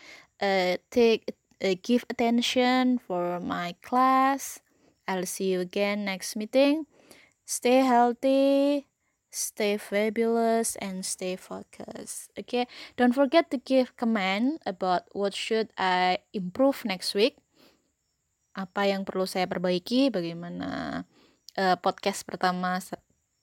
uh, 0.43 0.77
take 0.91 1.31
uh, 1.63 1.79
give 1.87 2.05
attention 2.11 2.99
for 2.99 3.39
my 3.39 3.77
class. 3.87 4.59
I'll 5.07 5.27
see 5.31 5.53
you 5.55 5.61
again 5.61 6.05
next 6.05 6.35
meeting. 6.35 6.87
stay 7.47 7.87
healthy, 7.87 8.87
stay 9.37 9.77
fabulous, 9.77 10.81
and 10.81 11.05
stay 11.05 11.37
focused. 11.37 12.33
Okay, 12.41 12.65
don't 12.97 13.13
forget 13.13 13.53
to 13.53 13.61
give 13.61 13.93
comment 14.01 14.65
about 14.65 15.05
what 15.13 15.37
should 15.37 15.69
I 15.77 16.25
improve 16.33 16.89
next 16.89 17.13
week. 17.13 17.37
Apa 18.57 18.89
yang 18.89 19.05
perlu 19.05 19.29
saya 19.29 19.45
perbaiki, 19.45 20.09
bagaimana 20.09 21.05
uh, 21.61 21.77
podcast 21.77 22.25
pertama 22.25 22.81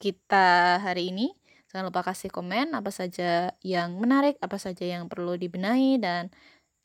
kita 0.01 0.81
hari 0.81 1.13
ini. 1.13 1.29
Jangan 1.69 1.89
lupa 1.89 2.05
kasih 2.05 2.33
komen 2.33 2.73
apa 2.73 2.89
saja 2.89 3.53
yang 3.61 3.97
menarik, 4.01 4.37
apa 4.41 4.57
saja 4.57 4.85
yang 4.85 5.05
perlu 5.05 5.37
dibenahi 5.37 6.01
dan 6.01 6.33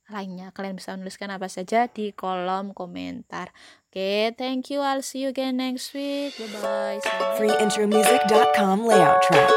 lainnya. 0.09 0.53
Kalian 0.53 0.77
bisa 0.77 0.97
menuliskan 0.97 1.29
apa 1.29 1.49
saja 1.49 1.89
di 1.89 2.13
kolom 2.13 2.73
komentar. 2.73 3.53
Okay, 3.99 4.33
thank 4.39 4.71
you. 4.71 4.79
I'll 4.79 5.03
see 5.03 5.23
you 5.23 5.29
again 5.29 5.57
next 5.57 5.93
week. 5.93 6.39
Bye 6.39 6.47
bye. 6.63 7.01
Freeintromusic.com 7.37 8.87
layout 8.87 9.23
track. 9.23 9.51